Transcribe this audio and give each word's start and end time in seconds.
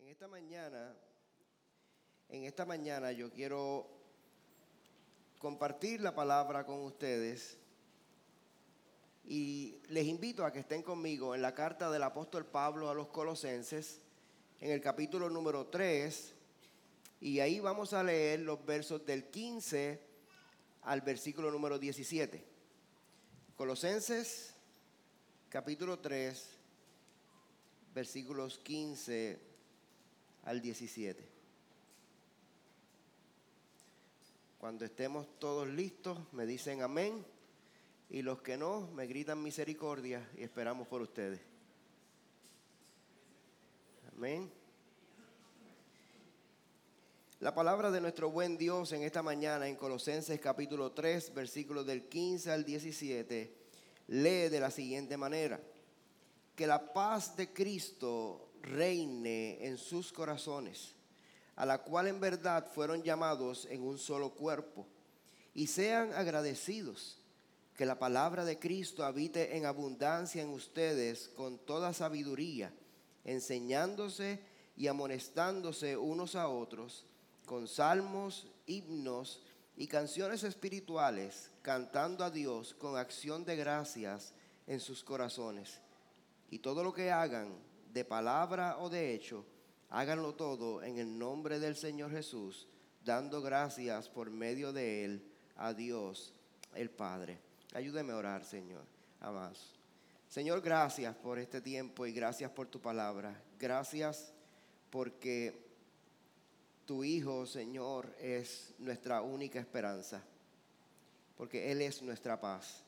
En 0.00 0.08
esta 0.08 0.26
mañana, 0.26 0.96
en 2.28 2.42
esta 2.42 2.66
mañana 2.66 3.12
yo 3.12 3.30
quiero 3.30 3.86
compartir 5.38 6.00
la 6.00 6.16
palabra 6.16 6.66
con 6.66 6.82
ustedes 6.82 7.61
y 9.32 9.78
les 9.88 10.06
invito 10.08 10.44
a 10.44 10.52
que 10.52 10.58
estén 10.58 10.82
conmigo 10.82 11.34
en 11.34 11.40
la 11.40 11.54
carta 11.54 11.90
del 11.90 12.02
apóstol 12.02 12.44
Pablo 12.44 12.90
a 12.90 12.94
los 12.94 13.08
colosenses, 13.08 13.98
en 14.60 14.72
el 14.72 14.82
capítulo 14.82 15.30
número 15.30 15.68
3, 15.68 16.34
y 17.22 17.40
ahí 17.40 17.58
vamos 17.58 17.94
a 17.94 18.02
leer 18.02 18.40
los 18.40 18.62
versos 18.66 19.06
del 19.06 19.30
15 19.30 19.98
al 20.82 21.00
versículo 21.00 21.50
número 21.50 21.78
17. 21.78 22.44
Colosenses, 23.56 24.52
capítulo 25.48 25.98
3, 25.98 26.50
versículos 27.94 28.58
15 28.58 29.38
al 30.44 30.60
17. 30.60 31.26
Cuando 34.58 34.84
estemos 34.84 35.26
todos 35.38 35.68
listos, 35.68 36.18
me 36.34 36.44
dicen 36.44 36.82
amén. 36.82 37.24
Y 38.12 38.20
los 38.20 38.42
que 38.42 38.58
no, 38.58 38.88
me 38.88 39.06
gritan 39.06 39.42
misericordia 39.42 40.28
y 40.36 40.42
esperamos 40.42 40.86
por 40.86 41.00
ustedes. 41.00 41.40
Amén. 44.14 44.52
La 47.40 47.54
palabra 47.54 47.90
de 47.90 48.02
nuestro 48.02 48.30
buen 48.30 48.58
Dios 48.58 48.92
en 48.92 49.02
esta 49.02 49.22
mañana 49.22 49.66
en 49.66 49.76
Colosenses 49.76 50.38
capítulo 50.40 50.92
3, 50.92 51.32
versículos 51.32 51.86
del 51.86 52.06
15 52.06 52.50
al 52.50 52.66
17, 52.66 53.56
lee 54.08 54.48
de 54.50 54.60
la 54.60 54.70
siguiente 54.70 55.16
manera. 55.16 55.58
Que 56.54 56.66
la 56.66 56.92
paz 56.92 57.34
de 57.34 57.50
Cristo 57.50 58.52
reine 58.60 59.66
en 59.66 59.78
sus 59.78 60.12
corazones, 60.12 60.96
a 61.56 61.64
la 61.64 61.78
cual 61.78 62.08
en 62.08 62.20
verdad 62.20 62.70
fueron 62.74 63.02
llamados 63.02 63.66
en 63.70 63.80
un 63.80 63.96
solo 63.96 64.34
cuerpo, 64.34 64.86
y 65.54 65.66
sean 65.66 66.12
agradecidos 66.12 67.21
que 67.82 67.86
la 67.86 67.98
palabra 67.98 68.44
de 68.44 68.60
Cristo 68.60 69.04
habite 69.04 69.56
en 69.56 69.66
abundancia 69.66 70.40
en 70.40 70.50
ustedes 70.50 71.26
con 71.30 71.58
toda 71.58 71.92
sabiduría, 71.92 72.72
enseñándose 73.24 74.38
y 74.76 74.86
amonestándose 74.86 75.96
unos 75.96 76.36
a 76.36 76.46
otros 76.46 77.06
con 77.44 77.66
salmos, 77.66 78.46
himnos 78.66 79.42
y 79.76 79.88
canciones 79.88 80.44
espirituales, 80.44 81.50
cantando 81.60 82.22
a 82.22 82.30
Dios 82.30 82.72
con 82.72 82.96
acción 82.96 83.44
de 83.44 83.56
gracias 83.56 84.32
en 84.68 84.78
sus 84.78 85.02
corazones. 85.02 85.80
Y 86.50 86.60
todo 86.60 86.84
lo 86.84 86.92
que 86.92 87.10
hagan, 87.10 87.52
de 87.92 88.04
palabra 88.04 88.78
o 88.78 88.90
de 88.90 89.12
hecho, 89.12 89.44
háganlo 89.90 90.36
todo 90.36 90.84
en 90.84 90.98
el 90.98 91.18
nombre 91.18 91.58
del 91.58 91.74
Señor 91.74 92.12
Jesús, 92.12 92.68
dando 93.04 93.42
gracias 93.42 94.08
por 94.08 94.30
medio 94.30 94.72
de 94.72 95.04
Él 95.04 95.32
a 95.56 95.74
Dios 95.74 96.32
el 96.76 96.88
Padre. 96.88 97.50
Ayúdeme 97.74 98.12
a 98.12 98.16
orar, 98.16 98.44
Señor. 98.44 98.84
Amás. 99.20 99.72
Señor, 100.28 100.60
gracias 100.60 101.14
por 101.16 101.38
este 101.38 101.60
tiempo 101.60 102.06
y 102.06 102.12
gracias 102.12 102.50
por 102.50 102.66
tu 102.66 102.80
palabra. 102.80 103.40
Gracias 103.58 104.32
porque 104.90 105.54
tu 106.84 107.04
Hijo, 107.04 107.46
Señor, 107.46 108.14
es 108.18 108.74
nuestra 108.78 109.22
única 109.22 109.58
esperanza. 109.58 110.22
Porque 111.36 111.72
Él 111.72 111.80
es 111.80 112.02
nuestra 112.02 112.40
paz. 112.40 112.84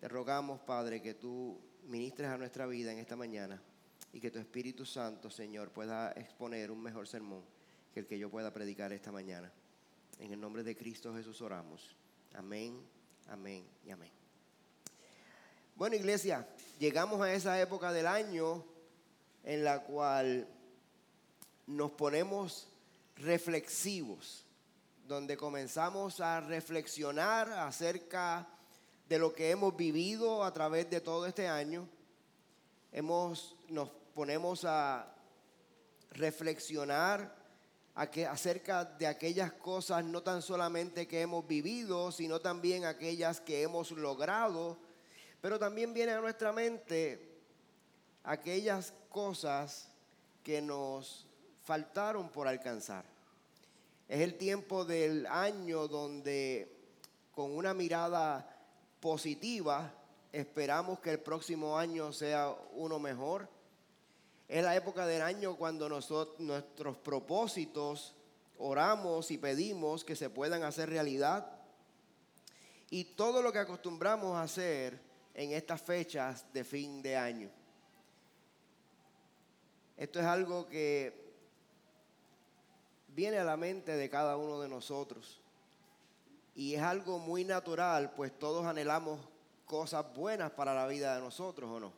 Te 0.00 0.08
rogamos, 0.08 0.60
Padre, 0.60 1.02
que 1.02 1.14
tú 1.14 1.58
ministres 1.86 2.28
a 2.28 2.38
nuestra 2.38 2.66
vida 2.66 2.92
en 2.92 2.98
esta 2.98 3.16
mañana 3.16 3.60
y 4.12 4.20
que 4.20 4.30
tu 4.30 4.38
Espíritu 4.38 4.86
Santo, 4.86 5.30
Señor, 5.30 5.70
pueda 5.70 6.12
exponer 6.12 6.70
un 6.70 6.82
mejor 6.82 7.06
sermón 7.06 7.42
que 7.92 8.00
el 8.00 8.06
que 8.06 8.18
yo 8.18 8.30
pueda 8.30 8.52
predicar 8.52 8.92
esta 8.92 9.12
mañana. 9.12 9.52
En 10.18 10.32
el 10.32 10.40
nombre 10.40 10.62
de 10.62 10.76
Cristo 10.76 11.14
Jesús 11.14 11.40
oramos. 11.42 11.96
Amén 12.34 12.99
Amén 13.30 13.64
y 13.86 13.92
amén. 13.92 14.10
Bueno, 15.76 15.94
iglesia, 15.94 16.48
llegamos 16.80 17.20
a 17.20 17.32
esa 17.32 17.60
época 17.60 17.92
del 17.92 18.08
año 18.08 18.64
en 19.44 19.62
la 19.62 19.84
cual 19.84 20.48
nos 21.68 21.92
ponemos 21.92 22.66
reflexivos, 23.14 24.44
donde 25.06 25.36
comenzamos 25.36 26.20
a 26.20 26.40
reflexionar 26.40 27.52
acerca 27.52 28.48
de 29.08 29.20
lo 29.20 29.32
que 29.32 29.52
hemos 29.52 29.76
vivido 29.76 30.42
a 30.42 30.52
través 30.52 30.90
de 30.90 31.00
todo 31.00 31.24
este 31.26 31.46
año. 31.46 31.88
Hemos, 32.90 33.54
nos 33.68 33.90
ponemos 34.12 34.64
a 34.64 35.06
reflexionar 36.10 37.39
acerca 38.00 38.84
de 38.84 39.06
aquellas 39.06 39.52
cosas 39.52 40.04
no 40.04 40.22
tan 40.22 40.40
solamente 40.40 41.06
que 41.06 41.20
hemos 41.20 41.46
vivido, 41.46 42.10
sino 42.10 42.40
también 42.40 42.86
aquellas 42.86 43.40
que 43.40 43.62
hemos 43.62 43.90
logrado, 43.90 44.78
pero 45.42 45.58
también 45.58 45.92
viene 45.92 46.12
a 46.12 46.20
nuestra 46.20 46.52
mente 46.52 47.40
aquellas 48.24 48.94
cosas 49.10 49.88
que 50.42 50.62
nos 50.62 51.26
faltaron 51.62 52.30
por 52.30 52.48
alcanzar. 52.48 53.04
Es 54.08 54.20
el 54.20 54.38
tiempo 54.38 54.84
del 54.84 55.26
año 55.26 55.86
donde 55.86 56.74
con 57.32 57.54
una 57.54 57.74
mirada 57.74 58.48
positiva 58.98 59.92
esperamos 60.32 61.00
que 61.00 61.10
el 61.10 61.20
próximo 61.20 61.76
año 61.76 62.12
sea 62.12 62.54
uno 62.72 62.98
mejor 62.98 63.48
es 64.50 64.64
la 64.64 64.74
época 64.74 65.06
del 65.06 65.22
año 65.22 65.54
cuando 65.54 65.88
nosotros, 65.88 66.40
nuestros 66.40 66.96
propósitos 66.96 68.16
oramos 68.58 69.30
y 69.30 69.38
pedimos 69.38 70.04
que 70.04 70.16
se 70.16 70.28
puedan 70.28 70.64
hacer 70.64 70.88
realidad. 70.90 71.46
Y 72.90 73.04
todo 73.04 73.42
lo 73.42 73.52
que 73.52 73.60
acostumbramos 73.60 74.34
a 74.34 74.42
hacer 74.42 75.00
en 75.34 75.52
estas 75.52 75.80
fechas 75.80 76.44
de 76.52 76.64
fin 76.64 77.00
de 77.00 77.16
año. 77.16 77.48
Esto 79.96 80.18
es 80.18 80.26
algo 80.26 80.66
que 80.66 81.32
viene 83.06 83.38
a 83.38 83.44
la 83.44 83.56
mente 83.56 83.96
de 83.96 84.10
cada 84.10 84.36
uno 84.36 84.60
de 84.60 84.68
nosotros. 84.68 85.40
Y 86.56 86.74
es 86.74 86.82
algo 86.82 87.20
muy 87.20 87.44
natural, 87.44 88.14
pues 88.16 88.36
todos 88.36 88.66
anhelamos 88.66 89.20
cosas 89.64 90.12
buenas 90.12 90.50
para 90.50 90.74
la 90.74 90.88
vida 90.88 91.14
de 91.14 91.20
nosotros, 91.20 91.70
¿o 91.70 91.78
no? 91.78 91.92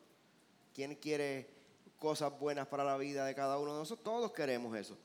¿Quién 0.75 0.97
quiere 0.97 1.62
cosas 2.03 2.37
buenas 2.37 2.67
para 2.67 2.83
la 2.83 2.97
vida 2.97 3.25
de 3.25 3.33
cada 3.33 3.61
uno 3.61 3.75
de 3.75 3.79
nosotros. 3.79 4.03
Todos 4.03 4.33
queremos 4.33 4.77
eso. 4.77 4.99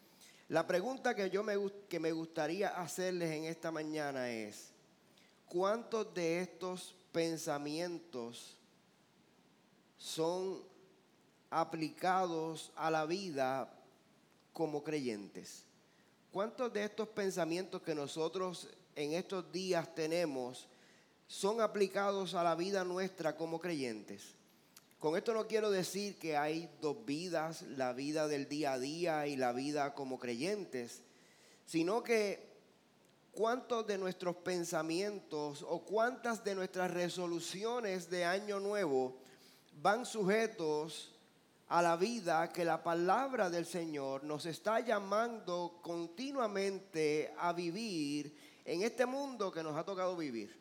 La 0.50 0.66
pregunta 0.66 1.14
que 1.14 1.30
yo 1.30 1.44
me, 1.44 1.54
que 1.88 2.00
me 2.00 2.12
gustaría 2.12 2.70
hacerles 2.70 3.30
en 3.34 3.44
esta 3.44 3.70
mañana 3.70 4.32
es, 4.32 4.72
¿cuántos 5.46 6.12
de 6.16 6.42
estos 6.42 6.96
pensamientos 7.12 8.58
son 9.96 10.64
aplicados 11.52 12.72
a 12.76 12.90
la 12.90 13.06
vida 13.06 13.72
como 14.52 14.84
creyentes? 14.84 15.66
¿Cuántos 16.32 16.74
de 16.74 16.84
estos 16.84 17.08
pensamientos 17.10 17.84
que 17.84 17.94
nosotros 17.94 18.70
en 18.96 19.14
estos 19.14 19.52
días 19.52 19.94
tenemos 19.94 20.68
son 21.28 21.62
aplicados 21.62 22.34
a 22.34 22.44
la 22.44 22.56
vida 22.56 22.84
nuestra 22.84 23.36
como 23.36 23.60
creyentes? 23.60 24.37
Con 25.00 25.16
esto 25.16 25.34
no 25.34 25.48
quiero 25.48 25.70
decir 25.70 26.18
que 26.18 26.36
hay 26.38 26.70
dos 26.82 27.06
vidas, 27.06 27.62
la 27.62 27.94
vida 27.94 28.28
del 28.28 28.50
día 28.50 28.74
a 28.74 28.80
día 28.80 29.28
y 29.28 29.36
la 29.36 29.54
vida 29.54 29.94
como 29.94 30.18
creyentes, 30.18 31.04
sino 31.66 32.02
que 32.02 32.48
cuántos 33.32 33.86
de 33.86 34.00
nuestros 34.00 34.38
pensamientos 34.38 35.64
o 35.68 35.84
cuántas 35.86 36.44
de 36.44 36.56
nuestras 36.56 36.90
resoluciones 36.90 38.10
de 38.10 38.26
año 38.26 38.60
nuevo 38.60 39.20
van 39.74 40.04
sujetos 40.04 41.14
a 41.68 41.84
la 41.84 41.96
vida 41.96 42.52
que 42.52 42.66
la 42.66 42.82
palabra 42.82 43.52
del 43.52 43.68
Señor 43.68 44.24
nos 44.24 44.48
está 44.48 44.80
llamando 44.80 45.80
continuamente 45.84 47.32
a 47.38 47.54
vivir 47.54 48.36
en 48.66 48.82
este 48.82 49.06
mundo 49.06 49.52
que 49.52 49.62
nos 49.62 49.78
ha 49.78 49.84
tocado 49.84 50.18
vivir. 50.18 50.60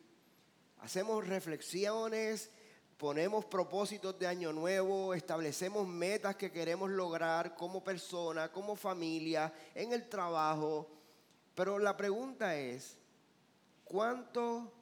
Hacemos 0.80 1.26
reflexiones, 1.26 2.50
ponemos 2.96 3.44
propósitos 3.44 4.18
de 4.18 4.26
año 4.26 4.52
nuevo, 4.52 5.14
establecemos 5.14 5.86
metas 5.86 6.36
que 6.36 6.50
queremos 6.50 6.90
lograr 6.90 7.54
como 7.54 7.82
persona, 7.84 8.50
como 8.50 8.76
familia, 8.76 9.52
en 9.74 9.92
el 9.92 10.08
trabajo. 10.08 10.88
Pero 11.54 11.78
la 11.78 11.96
pregunta 11.96 12.56
es, 12.56 12.96
¿cuánto 13.84 14.72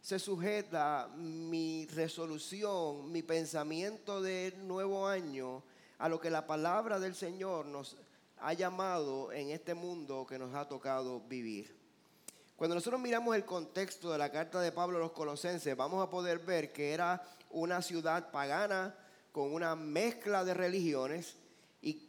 se 0.00 0.18
sujeta 0.18 1.08
mi 1.16 1.86
resolución, 1.86 3.10
mi 3.10 3.22
pensamiento 3.22 4.22
de 4.22 4.54
nuevo 4.58 5.06
año 5.06 5.62
a 5.98 6.08
lo 6.08 6.20
que 6.20 6.30
la 6.30 6.46
palabra 6.46 6.98
del 6.98 7.14
Señor 7.14 7.66
nos 7.66 7.96
ha 8.38 8.52
llamado 8.52 9.32
en 9.32 9.50
este 9.50 9.74
mundo 9.74 10.26
que 10.26 10.38
nos 10.38 10.54
ha 10.54 10.68
tocado 10.68 11.20
vivir. 11.20 11.76
Cuando 12.56 12.74
nosotros 12.74 13.00
miramos 13.00 13.36
el 13.36 13.44
contexto 13.44 14.10
de 14.10 14.18
la 14.18 14.30
carta 14.30 14.60
de 14.60 14.72
Pablo 14.72 14.98
a 14.98 15.00
los 15.00 15.12
colosenses, 15.12 15.76
vamos 15.76 16.04
a 16.04 16.10
poder 16.10 16.38
ver 16.38 16.72
que 16.72 16.92
era 16.92 17.22
una 17.50 17.82
ciudad 17.82 18.30
pagana 18.30 18.94
con 19.32 19.52
una 19.52 19.76
mezcla 19.76 20.44
de 20.44 20.54
religiones 20.54 21.36
y 21.82 22.08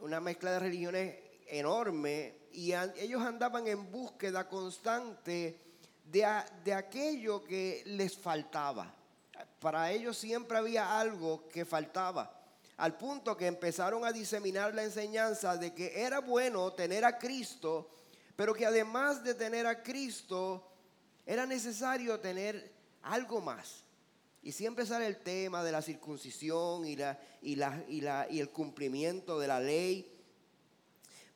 una 0.00 0.20
mezcla 0.20 0.52
de 0.52 0.58
religiones 0.58 1.16
enorme 1.46 2.34
y 2.52 2.72
ellos 2.72 3.22
andaban 3.22 3.66
en 3.68 3.90
búsqueda 3.90 4.48
constante 4.48 5.60
de, 6.04 6.26
de 6.64 6.74
aquello 6.74 7.44
que 7.44 7.82
les 7.86 8.16
faltaba. 8.16 8.94
Para 9.60 9.90
ellos 9.92 10.16
siempre 10.16 10.58
había 10.58 10.98
algo 10.98 11.48
que 11.48 11.64
faltaba 11.64 12.38
al 12.78 12.96
punto 12.96 13.36
que 13.36 13.46
empezaron 13.46 14.04
a 14.04 14.12
diseminar 14.12 14.72
la 14.72 14.84
enseñanza 14.84 15.56
de 15.56 15.74
que 15.74 16.00
era 16.00 16.20
bueno 16.20 16.72
tener 16.72 17.04
a 17.04 17.18
Cristo, 17.18 17.90
pero 18.36 18.54
que 18.54 18.64
además 18.64 19.24
de 19.24 19.34
tener 19.34 19.66
a 19.66 19.82
Cristo, 19.82 20.64
era 21.26 21.44
necesario 21.44 22.20
tener 22.20 22.72
algo 23.02 23.40
más. 23.40 23.82
Y 24.48 24.52
siempre 24.52 24.86
sale 24.86 25.06
el 25.06 25.18
tema 25.18 25.62
de 25.62 25.70
la 25.70 25.82
circuncisión 25.82 26.86
y, 26.86 26.96
la, 26.96 27.18
y, 27.42 27.56
la, 27.56 27.84
y, 27.86 28.00
la, 28.00 28.26
y 28.30 28.40
el 28.40 28.48
cumplimiento 28.48 29.38
de 29.38 29.46
la 29.46 29.60
ley. 29.60 30.10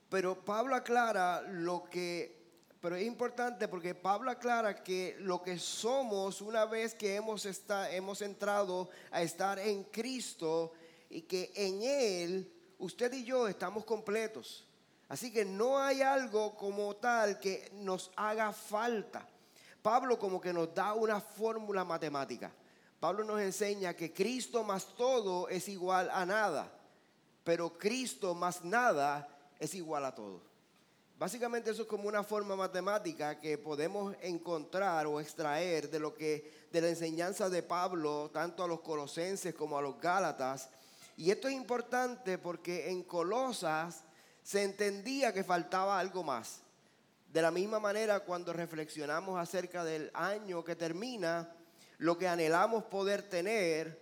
Pero 0.09 0.43
Pablo 0.43 0.75
aclara 0.75 1.43
lo 1.43 1.85
que, 1.85 2.35
pero 2.81 2.97
es 2.97 3.07
importante 3.07 3.69
porque 3.69 3.95
Pablo 3.95 4.31
aclara 4.31 4.83
que 4.83 5.15
lo 5.19 5.43
que 5.43 5.59
somos 5.59 6.41
una 6.41 6.65
vez 6.65 6.95
que 6.95 7.15
hemos, 7.15 7.45
está, 7.45 7.91
hemos 7.93 8.23
entrado 8.23 8.89
a 9.11 9.21
estar 9.21 9.59
en 9.59 9.85
Cristo 9.85 10.73
y 11.11 11.21
que 11.21 11.53
en 11.55 11.83
Él 11.83 12.51
usted 12.79 13.13
y 13.13 13.25
yo 13.25 13.47
estamos 13.47 13.85
completos. 13.85 14.67
Así 15.11 15.31
que 15.31 15.45
no 15.45 15.79
hay 15.79 16.01
algo 16.01 16.57
como 16.57 16.97
tal 16.97 17.39
que 17.39 17.71
nos 17.75 18.11
haga 18.17 18.55
falta. 18.55 19.29
Pablo 19.83 20.19
como 20.19 20.41
que 20.41 20.55
nos 20.55 20.75
da 20.75 20.95
una 20.95 21.21
fórmula 21.21 21.85
matemática. 21.85 22.51
Pablo 23.03 23.25
nos 23.25 23.41
enseña 23.41 23.95
que 23.95 24.13
Cristo 24.13 24.63
más 24.63 24.95
todo 24.95 25.49
es 25.49 25.67
igual 25.67 26.09
a 26.13 26.25
nada, 26.25 26.73
pero 27.43 27.77
Cristo 27.77 28.33
más 28.33 28.63
nada 28.63 29.29
es 29.59 29.75
igual 29.75 30.05
a 30.05 30.15
todo. 30.15 30.41
Básicamente 31.19 31.73
eso 31.73 31.83
es 31.83 31.89
como 31.89 32.07
una 32.07 32.23
forma 32.23 32.55
matemática 32.55 33.41
que 33.41 33.59
podemos 33.59 34.15
encontrar 34.23 35.09
o 35.09 35.19
extraer 35.19 35.91
de 35.91 35.99
lo 35.99 36.15
que 36.15 36.69
de 36.71 36.81
la 36.81 36.91
enseñanza 36.91 37.51
de 37.51 37.65
Pablo 37.65 38.31
tanto 38.33 38.63
a 38.63 38.69
los 38.69 38.83
colosenses 38.83 39.53
como 39.53 39.77
a 39.77 39.83
los 39.83 39.99
gálatas 40.01 40.69
y 41.17 41.33
esto 41.33 41.49
es 41.49 41.55
importante 41.55 42.39
porque 42.39 42.89
en 42.89 43.03
Colosas 43.03 44.05
se 44.45 44.63
entendía 44.63 45.33
que 45.33 45.43
faltaba 45.43 45.99
algo 45.99 46.23
más. 46.23 46.61
De 47.33 47.43
la 47.43 47.51
misma 47.51 47.81
manera, 47.81 48.21
cuando 48.21 48.53
reflexionamos 48.53 49.41
acerca 49.41 49.83
del 49.83 50.09
año 50.15 50.63
que 50.63 50.77
termina, 50.77 51.53
lo 52.03 52.19
que 52.19 52.27
anhelamos 52.27 52.83
poder 52.83 53.23
tener 53.23 53.97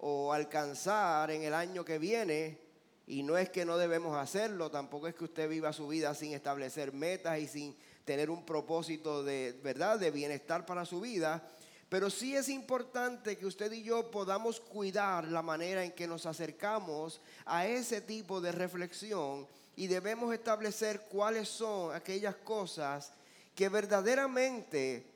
o 0.00 0.32
alcanzar 0.32 1.30
en 1.30 1.44
el 1.44 1.54
año 1.54 1.84
que 1.84 2.00
viene, 2.00 2.58
y 3.06 3.22
no 3.22 3.38
es 3.38 3.48
que 3.48 3.64
no 3.64 3.78
debemos 3.78 4.18
hacerlo, 4.18 4.72
tampoco 4.72 5.06
es 5.06 5.14
que 5.14 5.22
usted 5.22 5.48
viva 5.48 5.72
su 5.72 5.86
vida 5.86 6.12
sin 6.16 6.32
establecer 6.32 6.92
metas 6.92 7.38
y 7.38 7.46
sin 7.46 7.76
tener 8.04 8.28
un 8.28 8.44
propósito 8.44 9.22
de 9.22 9.56
verdad, 9.62 10.00
de 10.00 10.10
bienestar 10.10 10.66
para 10.66 10.84
su 10.84 11.00
vida, 11.00 11.48
pero 11.88 12.10
sí 12.10 12.34
es 12.34 12.48
importante 12.48 13.38
que 13.38 13.46
usted 13.46 13.70
y 13.70 13.84
yo 13.84 14.10
podamos 14.10 14.58
cuidar 14.58 15.28
la 15.28 15.42
manera 15.42 15.84
en 15.84 15.92
que 15.92 16.08
nos 16.08 16.26
acercamos 16.26 17.20
a 17.46 17.68
ese 17.68 18.00
tipo 18.00 18.40
de 18.40 18.50
reflexión 18.50 19.46
y 19.76 19.86
debemos 19.86 20.34
establecer 20.34 21.02
cuáles 21.08 21.50
son 21.50 21.94
aquellas 21.94 22.34
cosas 22.34 23.12
que 23.54 23.68
verdaderamente 23.68 25.13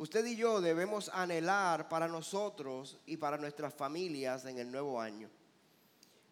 usted 0.00 0.24
y 0.24 0.34
yo 0.34 0.62
debemos 0.62 1.10
anhelar 1.10 1.90
para 1.90 2.08
nosotros 2.08 2.98
y 3.04 3.18
para 3.18 3.36
nuestras 3.36 3.74
familias 3.74 4.46
en 4.46 4.56
el 4.56 4.72
nuevo 4.72 4.98
año. 4.98 5.28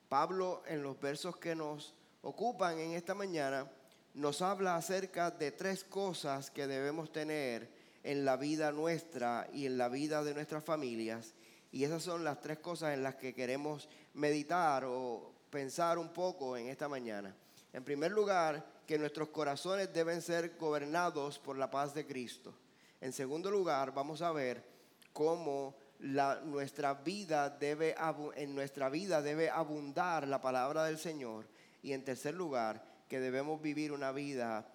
Pablo 0.09 0.63
en 0.67 0.83
los 0.83 0.99
versos 0.99 1.37
que 1.37 1.55
nos 1.55 1.95
ocupan 2.23 2.79
en 2.79 2.93
esta 2.93 3.15
mañana 3.15 3.71
nos 4.15 4.41
habla 4.41 4.77
acerca 4.77 5.31
de 5.31 5.53
tres 5.53 5.85
cosas 5.85 6.51
que 6.51 6.67
debemos 6.67 7.13
tener 7.13 7.69
en 8.05 8.25
la 8.25 8.39
vida 8.39 8.73
nuestra 8.73 9.47
y 9.53 9.67
en 9.67 9.77
la 9.77 9.91
vida 9.91 10.25
de 10.25 10.33
nuestras 10.33 10.65
familias. 10.65 11.35
Y 11.71 11.85
esas 11.85 12.03
son 12.03 12.25
las 12.25 12.41
tres 12.41 12.61
cosas 12.61 12.95
en 12.95 13.03
las 13.03 13.17
que 13.17 13.35
queremos 13.35 13.87
meditar 14.15 14.87
o 14.87 15.31
pensar 15.51 15.99
un 15.99 16.09
poco 16.09 16.57
en 16.57 16.69
esta 16.69 16.89
mañana. 16.89 17.37
En 17.75 17.85
primer 17.85 18.13
lugar, 18.13 18.65
que 18.87 18.99
nuestros 18.99 19.29
corazones 19.29 19.93
deben 19.93 20.23
ser 20.23 20.57
gobernados 20.59 21.39
por 21.39 21.59
la 21.59 21.71
paz 21.71 21.93
de 21.93 22.07
Cristo. 22.07 22.55
En 23.01 23.13
segundo 23.13 23.51
lugar, 23.51 23.93
vamos 23.95 24.23
a 24.23 24.33
ver 24.33 24.65
cómo 25.13 25.77
la, 26.01 26.41
nuestra 26.41 26.95
vida 26.95 27.51
debe, 27.51 27.95
en 28.37 28.55
nuestra 28.55 28.89
vida 28.89 29.23
debe 29.23 29.51
abundar 29.51 30.27
la 30.27 30.41
palabra 30.41 30.85
del 30.85 30.99
Señor. 30.99 31.47
Y 31.83 31.93
en 31.93 32.05
tercer 32.05 32.35
lugar, 32.35 32.85
que 33.09 33.21
debemos 33.21 33.61
vivir 33.63 33.93
una 33.93 34.13
vida 34.13 34.67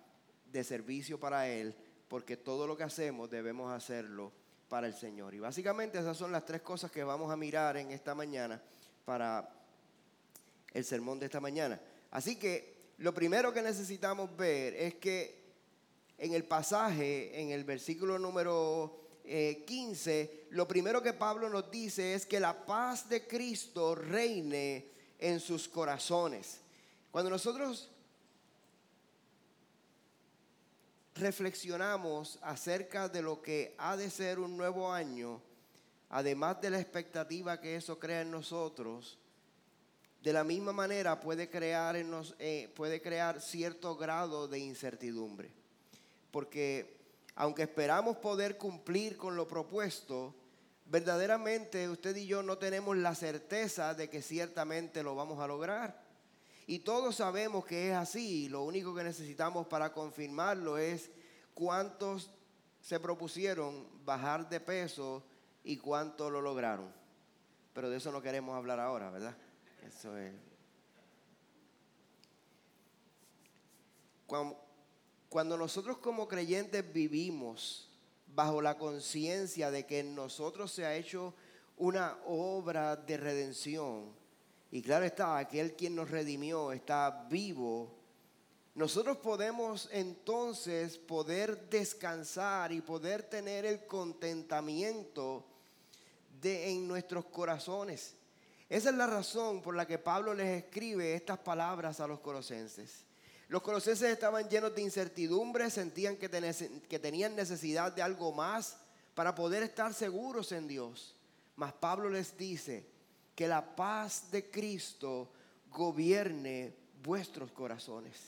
de 0.52 0.64
servicio 0.64 1.20
para 1.20 1.48
Él 1.48 1.76
porque 2.08 2.38
todo 2.38 2.68
lo 2.68 2.78
que 2.78 2.84
hacemos 2.84 3.30
debemos 3.30 3.72
hacerlo 3.72 4.32
para 4.70 4.86
el 4.86 4.94
Señor. 4.94 5.34
Y 5.34 5.40
básicamente 5.40 5.98
esas 5.98 6.16
son 6.16 6.32
las 6.32 6.46
tres 6.46 6.62
cosas 6.62 6.92
que 6.92 7.04
vamos 7.04 7.32
a 7.32 7.36
mirar 7.36 7.76
en 7.78 7.92
esta 7.92 8.14
mañana 8.14 8.62
para 9.04 9.50
el 10.74 10.86
sermón 10.86 11.20
de 11.20 11.26
esta 11.26 11.40
mañana. 11.40 11.80
Así 12.12 12.38
que 12.38 12.94
lo 13.00 13.14
primero 13.14 13.52
que 13.52 13.62
necesitamos 13.62 14.36
ver 14.38 14.76
es 14.76 14.96
que 14.96 15.43
en 16.18 16.34
el 16.34 16.46
pasaje, 16.46 17.40
en 17.40 17.52
el 17.52 17.64
versículo 17.64 18.18
número 18.18 19.00
15, 19.24 20.22
eh, 20.22 20.48
lo 20.52 20.68
primero 20.68 21.02
que 21.02 21.14
Pablo 21.14 21.50
nos 21.50 21.72
dice 21.72 22.14
es 22.14 22.26
que 22.26 22.40
la 22.40 22.66
paz 22.66 23.08
de 23.10 23.26
Cristo 23.26 23.96
reine 23.96 24.88
en 25.20 25.40
sus 25.40 25.68
corazones. 25.68 26.60
Cuando 27.12 27.30
nosotros 27.30 27.90
reflexionamos 31.16 32.40
acerca 32.42 33.08
de 33.08 33.22
lo 33.22 33.42
que 33.42 33.76
ha 33.78 33.96
de 33.96 34.10
ser 34.10 34.40
un 34.40 34.58
nuevo 34.58 34.92
año, 34.92 35.42
además 36.10 36.60
de 36.60 36.72
la 36.72 36.80
expectativa 36.80 37.60
que 37.60 37.76
eso 37.76 37.98
crea 38.00 38.22
en 38.22 38.32
nosotros, 38.32 39.18
de 40.22 40.34
la 40.34 40.44
misma 40.44 40.72
manera 40.72 41.20
puede 41.20 41.50
crear, 41.50 41.96
en 41.96 42.10
nos, 42.10 42.36
eh, 42.40 42.72
puede 42.76 43.02
crear 43.02 43.42
cierto 43.42 43.96
grado 43.96 44.48
de 44.48 44.60
incertidumbre. 44.60 45.63
Porque 46.34 46.98
aunque 47.36 47.62
esperamos 47.62 48.18
poder 48.18 48.58
cumplir 48.58 49.18
con 49.18 49.36
lo 49.36 49.48
propuesto, 49.48 50.34
verdaderamente 50.88 51.88
usted 51.88 52.16
y 52.16 52.26
yo 52.26 52.42
no 52.42 52.58
tenemos 52.58 52.98
la 52.98 53.14
certeza 53.14 53.94
de 53.94 54.10
que 54.10 54.24
ciertamente 54.24 55.04
lo 55.04 55.14
vamos 55.14 55.40
a 55.40 55.48
lograr. 55.48 56.04
Y 56.66 56.80
todos 56.80 57.18
sabemos 57.18 57.66
que 57.66 57.92
es 57.92 57.96
así. 57.96 58.50
Lo 58.50 58.64
único 58.64 58.96
que 58.96 59.04
necesitamos 59.04 59.68
para 59.68 59.94
confirmarlo 59.94 60.80
es 60.80 61.12
cuántos 61.54 62.32
se 62.82 63.00
propusieron 63.00 63.88
bajar 64.04 64.50
de 64.50 64.60
peso 64.60 65.24
y 65.64 65.78
cuántos 65.78 66.32
lo 66.32 66.42
lograron. 66.42 66.92
Pero 67.74 67.92
de 67.92 67.98
eso 67.98 68.12
no 68.12 68.24
queremos 68.24 68.56
hablar 68.58 68.80
ahora, 68.80 69.12
¿verdad? 69.12 69.38
Eso 69.86 70.18
es. 70.18 70.34
Cuando 75.34 75.58
nosotros 75.58 75.98
como 75.98 76.28
creyentes 76.28 76.94
vivimos 76.94 77.90
bajo 78.28 78.62
la 78.62 78.78
conciencia 78.78 79.72
de 79.72 79.84
que 79.84 80.02
en 80.02 80.14
nosotros 80.14 80.72
se 80.72 80.86
ha 80.86 80.94
hecho 80.94 81.34
una 81.76 82.20
obra 82.28 82.96
de 82.96 83.18
redención, 83.18 84.14
y 84.70 84.84
claro 84.84 85.06
está, 85.06 85.40
aquel 85.40 85.74
quien 85.74 85.96
nos 85.96 86.12
redimió 86.12 86.72
está 86.72 87.26
vivo. 87.32 87.98
Nosotros 88.76 89.18
podemos 89.18 89.90
entonces 89.92 91.00
poder 91.00 91.68
descansar 91.68 92.72
y 92.72 92.82
poder 92.82 93.24
tener 93.24 93.66
el 93.66 93.88
contentamiento 93.88 95.48
de, 96.40 96.70
en 96.70 96.88
nuestros 96.88 97.26
corazones. 97.26 98.14
Esa 98.70 98.92
es 98.92 98.96
la 98.96 99.08
razón 99.08 99.64
por 99.64 99.76
la 99.76 99.88
que 99.88 99.98
Pablo 99.98 100.36
les 100.36 100.64
escribe 100.64 101.16
estas 101.16 101.40
palabras 101.40 102.00
a 102.00 102.06
los 102.06 102.20
colosenses. 102.20 103.08
Los 103.54 103.62
colosenses 103.62 104.10
estaban 104.10 104.50
llenos 104.50 104.74
de 104.74 104.82
incertidumbre, 104.82 105.70
sentían 105.70 106.18
que, 106.18 106.28
que 106.90 106.98
tenían 106.98 107.36
necesidad 107.36 107.92
de 107.92 108.02
algo 108.02 108.32
más 108.32 108.78
para 109.14 109.36
poder 109.36 109.62
estar 109.62 109.94
seguros 109.94 110.52
en 110.52 110.68
Dios. 110.68 111.16
Mas 111.56 111.72
Pablo 111.72 112.10
les 112.10 112.36
dice, 112.36 112.84
que 113.36 113.48
la 113.48 113.76
paz 113.76 114.32
de 114.32 114.50
Cristo 114.50 115.32
gobierne 115.70 116.74
vuestros 117.04 117.52
corazones. 117.52 118.20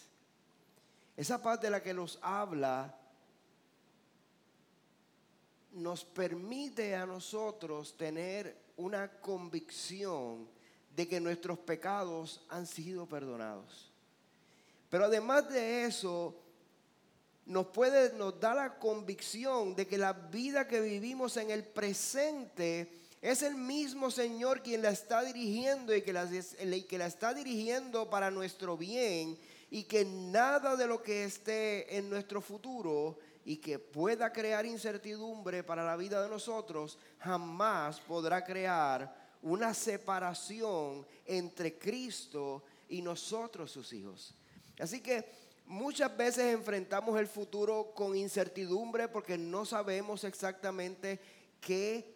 Esa 1.18 1.42
paz 1.42 1.60
de 1.60 1.72
la 1.72 1.82
que 1.82 1.96
nos 1.96 2.20
habla 2.22 2.96
nos 5.72 6.06
permite 6.06 6.96
a 6.96 7.08
nosotros 7.08 7.98
tener 7.98 8.56
una 8.78 9.12
convicción 9.22 10.48
de 10.96 11.08
que 11.08 11.20
nuestros 11.20 11.58
pecados 11.58 12.46
han 12.48 12.68
sido 12.68 13.08
perdonados. 13.08 13.95
Pero 14.96 15.08
además 15.08 15.50
de 15.50 15.84
eso, 15.84 16.34
nos 17.48 17.66
puede 17.66 18.14
nos 18.14 18.40
da 18.40 18.54
la 18.54 18.80
convicción 18.80 19.76
de 19.76 19.86
que 19.86 19.98
la 19.98 20.14
vida 20.14 20.70
que 20.70 20.80
vivimos 20.80 21.36
en 21.36 21.52
el 21.52 21.66
presente 21.66 22.90
es 23.22 23.42
el 23.42 23.56
mismo 23.56 24.10
Señor 24.10 24.64
quien 24.64 24.82
la 24.82 24.92
está 24.92 25.22
dirigiendo 25.22 25.94
y 25.94 26.02
que 26.02 26.14
la, 26.14 26.26
que 26.30 26.98
la 26.98 27.08
está 27.08 27.34
dirigiendo 27.34 28.10
para 28.10 28.32
nuestro 28.32 28.78
bien 28.78 29.38
y 29.70 29.84
que 29.84 30.06
nada 30.06 30.78
de 30.78 30.88
lo 30.88 31.04
que 31.04 31.26
esté 31.26 31.98
en 31.98 32.10
nuestro 32.10 32.40
futuro 32.40 33.18
y 33.44 33.58
que 33.58 33.80
pueda 33.80 34.32
crear 34.32 34.66
incertidumbre 34.66 35.62
para 35.62 35.84
la 35.84 35.98
vida 35.98 36.24
de 36.24 36.30
nosotros, 36.30 36.98
jamás 37.20 38.00
podrá 38.00 38.46
crear 38.46 39.14
una 39.42 39.74
separación 39.74 41.06
entre 41.26 41.78
Cristo 41.78 42.64
y 42.88 43.02
nosotros 43.02 43.70
sus 43.70 43.92
hijos. 43.92 44.34
Así 44.80 45.02
que 45.02 45.26
muchas 45.66 46.16
veces 46.16 46.54
enfrentamos 46.54 47.20
el 47.20 47.28
futuro 47.28 47.94
con 47.96 48.16
incertidumbre 48.16 49.08
porque 49.08 49.38
no 49.38 49.66
sabemos 49.66 50.24
exactamente 50.24 51.20
qué 51.62 52.14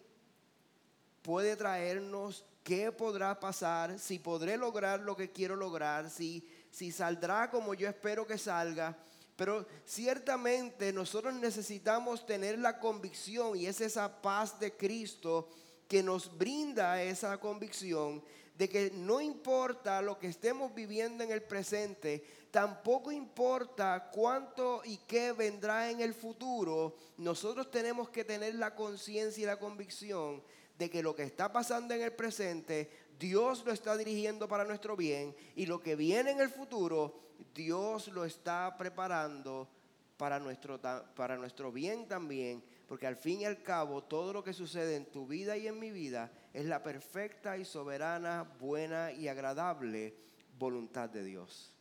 puede 1.22 1.56
traernos, 1.56 2.46
qué 2.64 2.92
podrá 2.92 3.40
pasar, 3.40 4.00
si 4.00 4.20
podré 4.20 4.58
lograr 4.58 5.00
lo 5.00 5.16
que 5.16 5.32
quiero 5.32 5.56
lograr, 5.56 6.10
si, 6.10 6.48
si 6.72 6.92
saldrá 6.92 7.50
como 7.50 7.74
yo 7.74 7.90
espero 7.90 8.28
que 8.28 8.38
salga. 8.38 8.98
Pero 9.36 9.66
ciertamente 9.86 10.92
nosotros 10.92 11.34
necesitamos 11.34 12.26
tener 12.26 12.60
la 12.60 12.78
convicción 12.78 13.56
y 13.56 13.68
es 13.68 13.80
esa 13.80 14.22
paz 14.22 14.60
de 14.60 14.76
Cristo 14.76 15.48
que 15.88 16.04
nos 16.04 16.38
brinda 16.38 17.02
esa 17.02 17.40
convicción 17.40 18.22
de 18.60 18.68
que 18.68 18.92
no 18.94 19.22
importa 19.22 20.02
lo 20.02 20.20
que 20.20 20.28
estemos 20.28 20.76
viviendo 20.76 21.24
en 21.24 21.32
el 21.32 21.42
presente, 21.42 22.22
tampoco 22.52 23.10
importa 23.10 24.10
cuánto 24.12 24.82
y 24.84 24.98
qué 24.98 25.32
vendrá 25.32 25.90
en 25.90 26.02
el 26.02 26.14
futuro, 26.14 26.94
nosotros 27.16 27.72
tenemos 27.72 28.10
que 28.10 28.26
tener 28.26 28.56
la 28.56 28.76
conciencia 28.76 29.44
y 29.44 29.46
la 29.46 29.58
convicción 29.58 30.44
de 30.78 30.90
que 30.90 31.02
lo 31.02 31.16
que 31.16 31.24
está 31.24 31.54
pasando 31.54 31.94
en 31.94 32.02
el 32.02 32.12
presente, 32.12 32.90
Dios 33.18 33.64
lo 33.66 33.72
está 33.72 33.96
dirigiendo 33.96 34.50
para 34.50 34.66
nuestro 34.66 34.98
bien 34.98 35.34
y 35.56 35.66
lo 35.66 35.80
que 35.80 35.96
viene 35.96 36.32
en 36.32 36.42
el 36.42 36.50
futuro, 36.50 37.18
Dios 37.56 38.10
lo 38.10 38.26
está 38.26 38.76
preparando 38.78 39.70
para 40.18 40.38
nuestro, 40.38 40.82
para 41.16 41.38
nuestro 41.38 41.72
bien 41.72 42.10
también 42.10 42.62
porque 42.90 43.06
al 43.06 43.16
fin 43.16 43.42
y 43.42 43.46
al 43.46 43.62
cabo 43.62 44.04
todo 44.04 44.34
lo 44.34 44.44
que 44.44 44.52
sucede 44.52 44.96
en 44.96 45.06
tu 45.06 45.28
vida 45.28 45.56
y 45.56 45.68
en 45.68 45.80
mi 45.80 45.92
vida 45.92 46.32
es 46.54 46.66
la 46.66 46.82
perfecta 46.82 47.58
y 47.58 47.66
soberana, 47.66 48.44
buena 48.60 49.12
y 49.12 49.28
agradable 49.28 50.16
voluntad 50.58 51.10
de 51.10 51.24
Dios. 51.24 51.72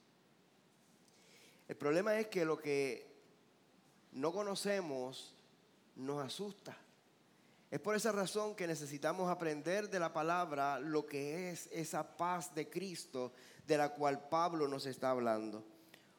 El 1.67 1.77
problema 1.77 2.19
es 2.19 2.29
que 2.29 2.45
lo 2.45 2.59
que 2.59 3.07
no 4.13 4.33
conocemos 4.33 5.35
nos 5.97 6.25
asusta. 6.25 6.77
Es 7.71 7.81
por 7.81 7.95
esa 7.95 8.13
razón 8.13 8.55
que 8.55 8.67
necesitamos 8.67 9.31
aprender 9.31 9.91
de 9.91 10.01
la 10.01 10.13
palabra 10.13 10.81
lo 10.81 11.05
que 11.05 11.51
es 11.51 11.69
esa 11.71 12.17
paz 12.17 12.55
de 12.55 12.71
Cristo 12.71 13.33
de 13.67 13.77
la 13.77 13.91
cual 13.91 14.29
Pablo 14.31 14.67
nos 14.67 14.87
está 14.87 15.11
hablando. 15.11 15.67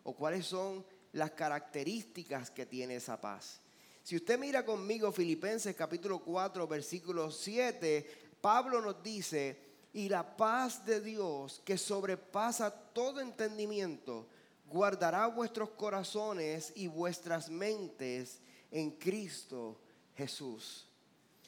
O 0.04 0.16
cuáles 0.16 0.46
son 0.46 0.86
las 1.14 1.32
características 1.32 2.52
que 2.52 2.68
tiene 2.68 2.98
esa 2.98 3.20
paz. 3.20 3.62
Si 4.04 4.16
usted 4.16 4.38
mira 4.38 4.64
conmigo 4.64 5.12
Filipenses 5.12 5.76
capítulo 5.76 6.20
4, 6.20 6.68
versículo 6.68 7.32
7, 7.32 8.29
Pablo 8.42 8.82
nos 8.82 9.02
dice, 9.04 9.70
y 9.94 10.10
la 10.10 10.38
paz 10.38 10.86
de 10.86 11.02
Dios 11.02 11.62
que 11.66 11.78
sobrepasa 11.78 12.72
todo 12.72 13.20
entendimiento, 13.20 14.28
guardará 14.68 15.28
vuestros 15.28 15.72
corazones 15.72 16.72
y 16.76 16.88
vuestras 16.88 17.50
mentes 17.50 18.40
en 18.72 18.92
Cristo 18.92 19.80
Jesús. 20.16 20.88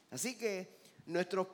Así 0.10 0.38
que 0.38 0.82
nuestros, 1.06 1.48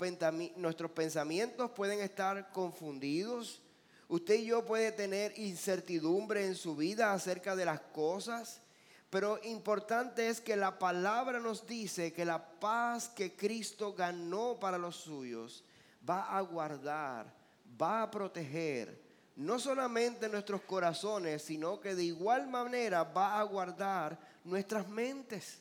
pensamientos 0.92 1.72
pueden 1.72 2.00
estar 2.00 2.52
confundidos. 2.52 3.62
Usted 4.08 4.36
y 4.36 4.46
yo 4.46 4.66
puede 4.66 4.92
tener 4.92 5.38
incertidumbre 5.38 6.46
en 6.46 6.56
su 6.56 6.76
vida 6.76 7.12
acerca 7.14 7.56
de 7.56 7.66
las 7.66 7.80
cosas. 7.80 8.62
Pero 9.10 9.40
importante 9.44 10.28
es 10.28 10.42
que 10.42 10.56
la 10.56 10.78
palabra 10.78 11.40
nos 11.40 11.66
dice 11.66 12.12
que 12.12 12.26
la 12.26 12.60
paz 12.60 13.08
que 13.08 13.36
Cristo 13.36 13.94
ganó 13.94 14.60
para 14.60 14.78
los 14.78 14.98
suyos 14.98 15.64
va 16.08 16.38
a 16.38 16.42
guardar, 16.42 17.34
va 17.82 18.04
a 18.04 18.12
proteger 18.12 19.08
no 19.38 19.60
solamente 19.60 20.28
nuestros 20.28 20.62
corazones, 20.62 21.44
sino 21.44 21.80
que 21.80 21.96
de 21.96 22.04
igual 22.04 22.48
manera 22.48 23.04
va 23.04 23.40
a 23.40 23.44
guardar 23.44 24.20
nuestras 24.44 24.88
mentes. 24.90 25.60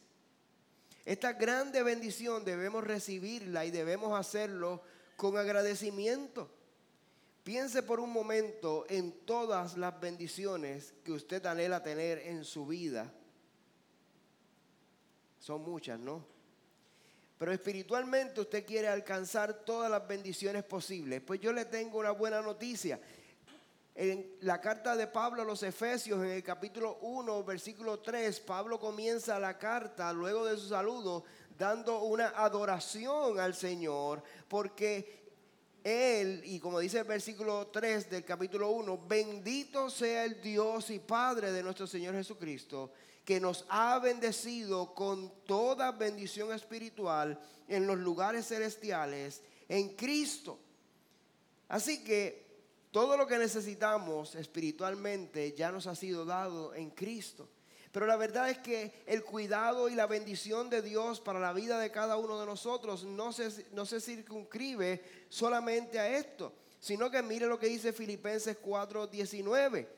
Esta 1.05 1.35
grande 1.35 1.83
bendición 1.85 2.45
debemos 2.45 2.83
recibirla 2.83 3.65
y 3.65 3.71
debemos 3.71 4.19
hacerlo 4.19 4.83
con 5.17 5.37
agradecimiento. 5.37 6.51
Piense 7.45 7.85
por 7.85 8.01
un 8.01 8.11
momento 8.11 8.87
en 8.89 9.13
todas 9.25 9.77
las 9.77 10.01
bendiciones 10.01 10.95
que 11.05 11.13
usted 11.13 11.47
anhela 11.47 11.85
tener 11.85 12.19
en 12.19 12.45
su 12.45 12.67
vida 12.67 13.13
son 15.47 15.63
muchas, 15.63 16.01
¿no? 16.01 16.27
Pero 17.39 17.53
espiritualmente 17.53 18.41
usted 18.41 18.67
quiere 18.67 18.89
alcanzar 18.89 19.65
todas 19.65 19.89
las 19.89 20.09
bendiciones 20.09 20.65
posibles. 20.65 21.23
Pues 21.25 21.39
yo 21.39 21.53
le 21.53 21.67
tengo 21.67 22.01
una 22.01 22.11
buena 22.11 22.43
noticia. 22.43 22.99
En 23.95 24.39
la 24.41 24.61
carta 24.61 24.97
de 24.97 25.07
Pablo 25.07 25.43
a 25.43 25.45
los 25.45 25.63
Efesios, 25.63 26.19
en 26.25 26.33
el 26.33 26.43
capítulo 26.43 26.99
1, 27.01 27.45
versículo 27.45 28.01
3, 28.01 28.41
Pablo 28.41 28.81
comienza 28.81 29.39
la 29.39 29.57
carta 29.57 30.13
luego 30.13 30.45
de 30.47 30.57
su 30.57 30.69
saludo 30.69 31.23
dando 31.57 32.03
una 32.03 32.31
adoración 32.31 33.39
al 33.39 33.55
Señor, 33.55 34.25
porque 34.49 35.31
Él, 35.85 36.43
y 36.45 36.59
como 36.59 36.81
dice 36.81 36.99
el 36.99 37.05
versículo 37.05 37.69
3 37.69 38.11
del 38.11 38.25
capítulo 38.25 38.71
1, 38.71 38.99
bendito 39.07 39.91
sea 39.91 40.25
el 40.25 40.41
Dios 40.41 40.91
y 40.91 40.99
Padre 40.99 41.53
de 41.53 41.63
nuestro 41.63 41.87
Señor 41.87 42.17
Jesucristo 42.17 42.91
que 43.27 43.41
nos 43.41 43.67
ha 43.69 43.99
bendecido 43.99 44.95
con 44.95 45.33
toda 45.47 45.91
bendición 45.91 46.53
espiritual 46.53 47.39
en 47.67 47.85
los 47.89 47.99
lugares 47.99 48.47
celestiales 48.47 49.43
en 49.69 49.97
Cristo. 49.97 50.61
Así 51.69 52.05
que 52.05 52.47
todo 52.93 53.17
lo 53.17 53.27
que 53.27 53.37
necesitamos 53.37 54.37
espiritualmente 54.37 55.53
ya 55.55 55.73
nos 55.73 55.89
ha 55.89 55.97
sido 55.97 56.25
dado 56.25 56.73
en 56.73 56.91
Cristo. 56.91 57.49
Pero 57.91 58.07
la 58.07 58.17
verdad 58.17 58.49
es 58.49 58.59
que 58.59 58.93
el 59.07 59.25
cuidado 59.25 59.89
y 59.89 59.97
la 59.97 60.07
bendición 60.07 60.71
de 60.71 60.81
Dios 60.81 61.21
para 61.21 61.41
la 61.41 61.53
vida 61.53 61.81
de 61.81 61.91
cada 61.91 62.19
uno 62.19 62.39
de 62.39 62.47
nosotros 62.47 63.03
no 63.03 63.33
se, 63.33 63.67
no 63.73 63.87
se 63.87 64.01
circunscribe 64.01 65.03
solamente 65.29 65.99
a 65.99 66.17
esto, 66.17 66.53
sino 66.79 67.11
que 67.11 67.23
mire 67.23 67.47
lo 67.47 67.59
que 67.59 67.67
dice 67.67 67.93
Filipenses 67.93 68.57
4:19. 68.63 69.96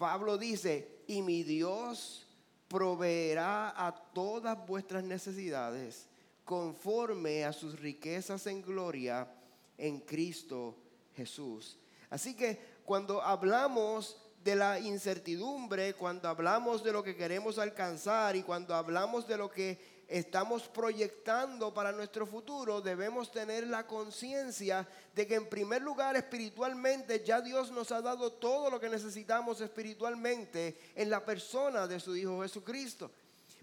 Pablo 0.00 0.38
dice, 0.38 1.02
y 1.08 1.20
mi 1.20 1.42
Dios 1.42 2.26
proveerá 2.68 3.68
a 3.76 3.94
todas 3.94 4.56
vuestras 4.66 5.04
necesidades 5.04 6.08
conforme 6.42 7.44
a 7.44 7.52
sus 7.52 7.78
riquezas 7.78 8.46
en 8.46 8.62
gloria 8.62 9.30
en 9.76 10.00
Cristo 10.00 10.74
Jesús. 11.14 11.78
Así 12.08 12.34
que 12.34 12.58
cuando 12.86 13.20
hablamos 13.20 14.16
de 14.42 14.56
la 14.56 14.80
incertidumbre, 14.80 15.92
cuando 15.92 16.30
hablamos 16.30 16.82
de 16.82 16.92
lo 16.92 17.04
que 17.04 17.14
queremos 17.14 17.58
alcanzar 17.58 18.36
y 18.36 18.42
cuando 18.42 18.74
hablamos 18.74 19.28
de 19.28 19.36
lo 19.36 19.50
que 19.50 19.99
estamos 20.10 20.68
proyectando 20.68 21.72
para 21.72 21.92
nuestro 21.92 22.26
futuro, 22.26 22.80
debemos 22.80 23.30
tener 23.30 23.66
la 23.68 23.86
conciencia 23.86 24.86
de 25.14 25.26
que 25.26 25.36
en 25.36 25.48
primer 25.48 25.82
lugar 25.82 26.16
espiritualmente 26.16 27.22
ya 27.24 27.40
Dios 27.40 27.70
nos 27.70 27.92
ha 27.92 28.02
dado 28.02 28.32
todo 28.32 28.68
lo 28.70 28.80
que 28.80 28.88
necesitamos 28.88 29.60
espiritualmente 29.60 30.76
en 30.96 31.10
la 31.10 31.24
persona 31.24 31.86
de 31.86 32.00
su 32.00 32.16
Hijo 32.16 32.42
Jesucristo. 32.42 33.10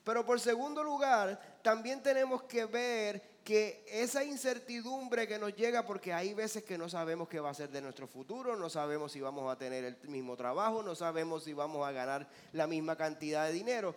Pero 0.06 0.26
por 0.26 0.40
segundo 0.40 0.82
lugar, 0.84 1.60
también 1.62 2.02
tenemos 2.02 2.44
que 2.44 2.66
ver 2.66 3.22
que 3.44 3.86
esa 3.88 4.24
incertidumbre 4.24 5.28
que 5.28 5.40
nos 5.40 5.56
llega, 5.56 5.86
porque 5.86 6.14
hay 6.14 6.34
veces 6.34 6.64
que 6.64 6.78
no 6.78 6.88
sabemos 6.88 7.28
qué 7.28 7.42
va 7.42 7.50
a 7.50 7.54
ser 7.54 7.70
de 7.70 7.82
nuestro 7.82 8.08
futuro, 8.08 8.56
no 8.56 8.70
sabemos 8.70 9.12
si 9.12 9.20
vamos 9.20 9.52
a 9.52 9.58
tener 9.58 9.84
el 9.84 9.98
mismo 10.10 10.38
trabajo, 10.38 10.84
no 10.84 10.96
sabemos 10.96 11.44
si 11.44 11.54
vamos 11.54 11.86
a 11.86 11.92
ganar 11.92 12.28
la 12.54 12.68
misma 12.68 12.96
cantidad 12.96 13.46
de 13.46 13.54
dinero. 13.54 13.96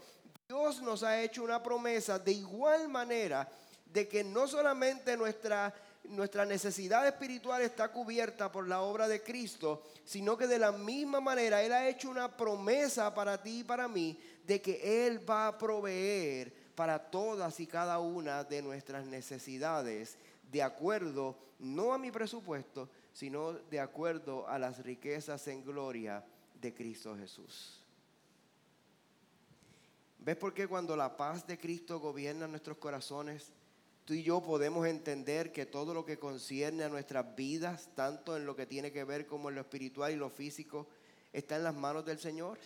Dios 0.50 0.82
nos 0.82 1.04
ha 1.04 1.22
hecho 1.22 1.44
una 1.44 1.62
promesa 1.62 2.18
de 2.18 2.32
igual 2.32 2.88
manera 2.88 3.48
de 3.86 4.08
que 4.08 4.24
no 4.24 4.48
solamente 4.48 5.16
nuestra, 5.16 5.72
nuestra 6.02 6.44
necesidad 6.44 7.06
espiritual 7.06 7.62
está 7.62 7.92
cubierta 7.92 8.50
por 8.50 8.66
la 8.66 8.80
obra 8.80 9.06
de 9.06 9.22
Cristo, 9.22 9.84
sino 10.04 10.36
que 10.36 10.48
de 10.48 10.58
la 10.58 10.72
misma 10.72 11.20
manera 11.20 11.62
Él 11.62 11.72
ha 11.72 11.88
hecho 11.88 12.10
una 12.10 12.36
promesa 12.36 13.14
para 13.14 13.40
ti 13.40 13.60
y 13.60 13.64
para 13.64 13.86
mí 13.86 14.18
de 14.44 14.60
que 14.60 15.06
Él 15.06 15.20
va 15.30 15.46
a 15.46 15.56
proveer 15.56 16.52
para 16.74 16.98
todas 16.98 17.60
y 17.60 17.68
cada 17.68 18.00
una 18.00 18.42
de 18.42 18.60
nuestras 18.60 19.06
necesidades, 19.06 20.18
de 20.50 20.64
acuerdo 20.64 21.38
no 21.60 21.94
a 21.94 21.98
mi 21.98 22.10
presupuesto, 22.10 22.88
sino 23.12 23.52
de 23.52 23.78
acuerdo 23.78 24.48
a 24.48 24.58
las 24.58 24.82
riquezas 24.82 25.46
en 25.46 25.64
gloria 25.64 26.24
de 26.60 26.74
Cristo 26.74 27.16
Jesús. 27.16 27.79
¿Ves 30.22 30.36
por 30.36 30.52
qué 30.52 30.68
cuando 30.68 30.96
la 30.96 31.16
paz 31.16 31.46
de 31.46 31.58
Cristo 31.58 31.98
gobierna 31.98 32.46
nuestros 32.46 32.76
corazones, 32.76 33.52
tú 34.04 34.12
y 34.12 34.22
yo 34.22 34.42
podemos 34.42 34.86
entender 34.86 35.50
que 35.50 35.64
todo 35.64 35.94
lo 35.94 36.04
que 36.04 36.18
concierne 36.18 36.84
a 36.84 36.90
nuestras 36.90 37.34
vidas, 37.34 37.88
tanto 37.94 38.36
en 38.36 38.44
lo 38.44 38.54
que 38.54 38.66
tiene 38.66 38.92
que 38.92 39.04
ver 39.04 39.26
como 39.26 39.48
en 39.48 39.54
lo 39.54 39.62
espiritual 39.62 40.12
y 40.12 40.16
lo 40.16 40.28
físico, 40.28 40.86
está 41.32 41.56
en 41.56 41.64
las 41.64 41.74
manos 41.74 42.04
del 42.04 42.18
Señor? 42.18 42.58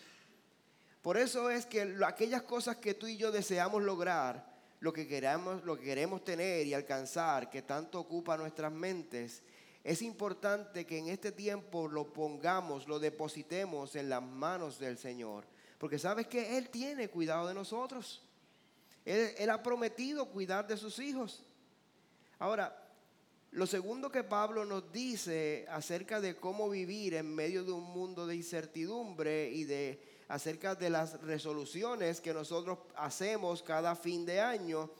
Por 1.01 1.17
eso 1.17 1.49
es 1.49 1.65
que 1.65 1.97
aquellas 2.05 2.43
cosas 2.43 2.79
que 2.79 2.95
tú 2.95 3.07
y 3.07 3.17
yo 3.17 3.31
deseamos 3.31 3.85
lograr, 3.85 4.53
lo 4.81 4.93
que 4.93 5.07
queremos, 5.07 5.63
lo 5.65 5.77
que 5.77 5.85
queremos 5.85 6.25
tener 6.25 6.67
y 6.67 6.75
alcanzar, 6.75 7.51
que 7.51 7.63
tanto 7.63 8.01
ocupa 8.01 8.37
nuestras 8.37 8.73
mentes, 8.73 9.45
es 9.85 10.03
importante 10.03 10.85
que 10.87 10.99
en 10.99 11.07
este 11.07 11.31
tiempo 11.31 11.87
lo 11.87 12.13
pongamos, 12.13 12.89
lo 12.89 12.99
depositemos 12.99 13.95
en 13.95 14.09
las 14.09 14.23
manos 14.23 14.81
del 14.81 14.99
Señor. 14.99 15.45
Porque 15.79 15.99
sabes 15.99 16.27
que 16.27 16.57
Él 16.57 16.69
tiene 16.71 17.09
cuidado 17.09 17.49
de 17.49 17.55
nosotros. 17.55 18.23
Él, 19.05 19.51
ha 19.51 19.63
prometido 19.63 20.27
cuidar 20.27 20.67
de 20.67 20.77
sus 20.77 20.99
hijos. 20.99 21.43
Ahora, 22.39 22.75
lo 23.51 23.67
segundo 23.67 24.11
que 24.11 24.25
Pablo 24.25 24.65
nos 24.65 24.91
dice 24.93 25.67
acerca 25.69 26.21
de 26.21 26.37
cómo 26.37 26.71
vivir 26.71 27.15
en 27.15 27.35
medio 27.35 27.65
de 27.65 27.73
un 27.73 27.85
mundo 27.85 28.27
de 28.27 28.37
incertidumbre 28.37 29.51
y 29.51 29.65
de 29.65 30.01
acerca 30.29 30.75
de 30.75 30.89
las 30.89 31.21
resoluciones 31.21 32.21
que 32.21 32.33
nosotros 32.33 32.79
hacemos 32.97 33.63
cada 33.63 33.95
fin 33.95 34.25
de 34.25 34.41
año, 34.41 34.91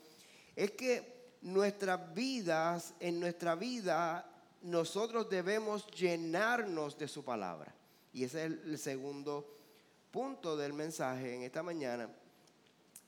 es 0.55 0.73
que 0.73 1.15
nuestras 1.41 2.15
vidas, 2.15 2.95
en 3.01 3.21
nuestra 3.21 3.55
vida, 3.55 4.31
nosotros 4.63 5.29
debemos 5.29 5.87
llenarnos 5.91 6.97
de 6.99 7.09
su 7.09 7.25
palabra. 7.25 7.75
Y 8.13 8.25
ese 8.25 8.47
es 8.47 8.53
el 8.53 8.79
segundo 8.79 9.55
punto 10.15 10.57
del 10.57 10.73
mensaje 10.73 11.35
en 11.35 11.43
esta 11.43 11.61
mañana. 11.65 12.09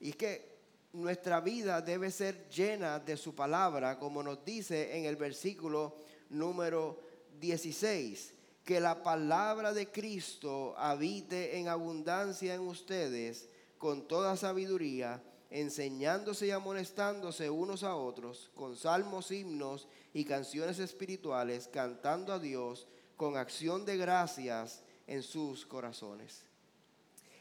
Y 0.00 0.08
es 0.10 0.16
que 0.16 0.56
nuestra 0.92 1.40
vida 1.40 1.80
debe 1.80 2.10
ser 2.10 2.48
llena 2.48 2.98
de 2.98 3.16
su 3.16 3.32
palabra, 3.32 3.96
como 3.96 4.24
nos 4.24 4.44
dice 4.44 4.98
en 4.98 5.04
el 5.04 5.14
versículo 5.14 5.94
número 6.30 6.98
16. 7.38 8.34
Que 8.64 8.80
la 8.80 9.04
palabra 9.04 9.72
de 9.72 9.88
Cristo 9.88 10.74
habite 10.76 11.56
en 11.56 11.68
abundancia 11.68 12.56
en 12.56 12.62
ustedes 12.62 13.48
con 13.78 14.08
toda 14.08 14.36
sabiduría 14.36 15.22
enseñándose 15.48 16.48
y 16.48 16.50
amonestándose 16.50 17.48
unos 17.48 17.84
a 17.84 17.94
otros 17.94 18.50
con 18.56 18.74
salmos, 18.74 19.30
himnos 19.30 19.86
y 20.12 20.24
canciones 20.24 20.80
espirituales, 20.80 21.68
cantando 21.68 22.32
a 22.32 22.40
Dios 22.40 22.88
con 23.16 23.36
acción 23.36 23.84
de 23.84 23.96
gracias 23.96 24.82
en 25.06 25.22
sus 25.22 25.64
corazones. 25.64 26.46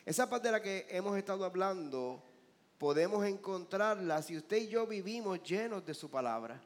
Esa 0.05 0.29
parte 0.29 0.49
de 0.49 0.51
la 0.51 0.61
que 0.61 0.85
hemos 0.89 1.17
estado 1.17 1.45
hablando, 1.45 2.21
podemos 2.77 3.25
encontrarla 3.25 4.21
si 4.21 4.37
usted 4.37 4.57
y 4.57 4.67
yo 4.67 4.85
vivimos 4.85 5.41
llenos 5.41 5.83
de 5.83 5.95
su 5.95 6.11
palabra. 6.11 6.61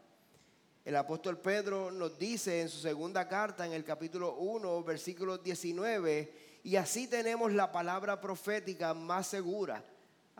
El 0.83 0.95
apóstol 0.97 1.37
Pedro 1.37 1.89
nos 1.89 2.19
dice 2.19 2.61
en 2.61 2.67
su 2.67 2.79
segunda 2.79 3.29
carta, 3.29 3.65
en 3.65 3.71
el 3.71 3.85
capítulo 3.85 4.35
1, 4.35 4.83
versículo 4.83 5.37
19, 5.37 6.59
y 6.63 6.75
así 6.75 7.07
tenemos 7.07 7.53
la 7.53 7.71
palabra 7.71 8.19
profética 8.19 8.93
más 8.93 9.27
segura 9.27 9.83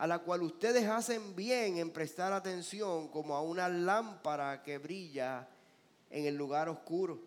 a 0.00 0.06
la 0.06 0.20
cual 0.20 0.42
ustedes 0.42 0.88
hacen 0.88 1.36
bien 1.36 1.76
en 1.76 1.90
prestar 1.90 2.32
atención 2.32 3.08
como 3.08 3.34
a 3.34 3.42
una 3.42 3.68
lámpara 3.68 4.62
que 4.62 4.78
brilla 4.78 5.46
en 6.08 6.24
el 6.24 6.36
lugar 6.36 6.70
oscuro, 6.70 7.20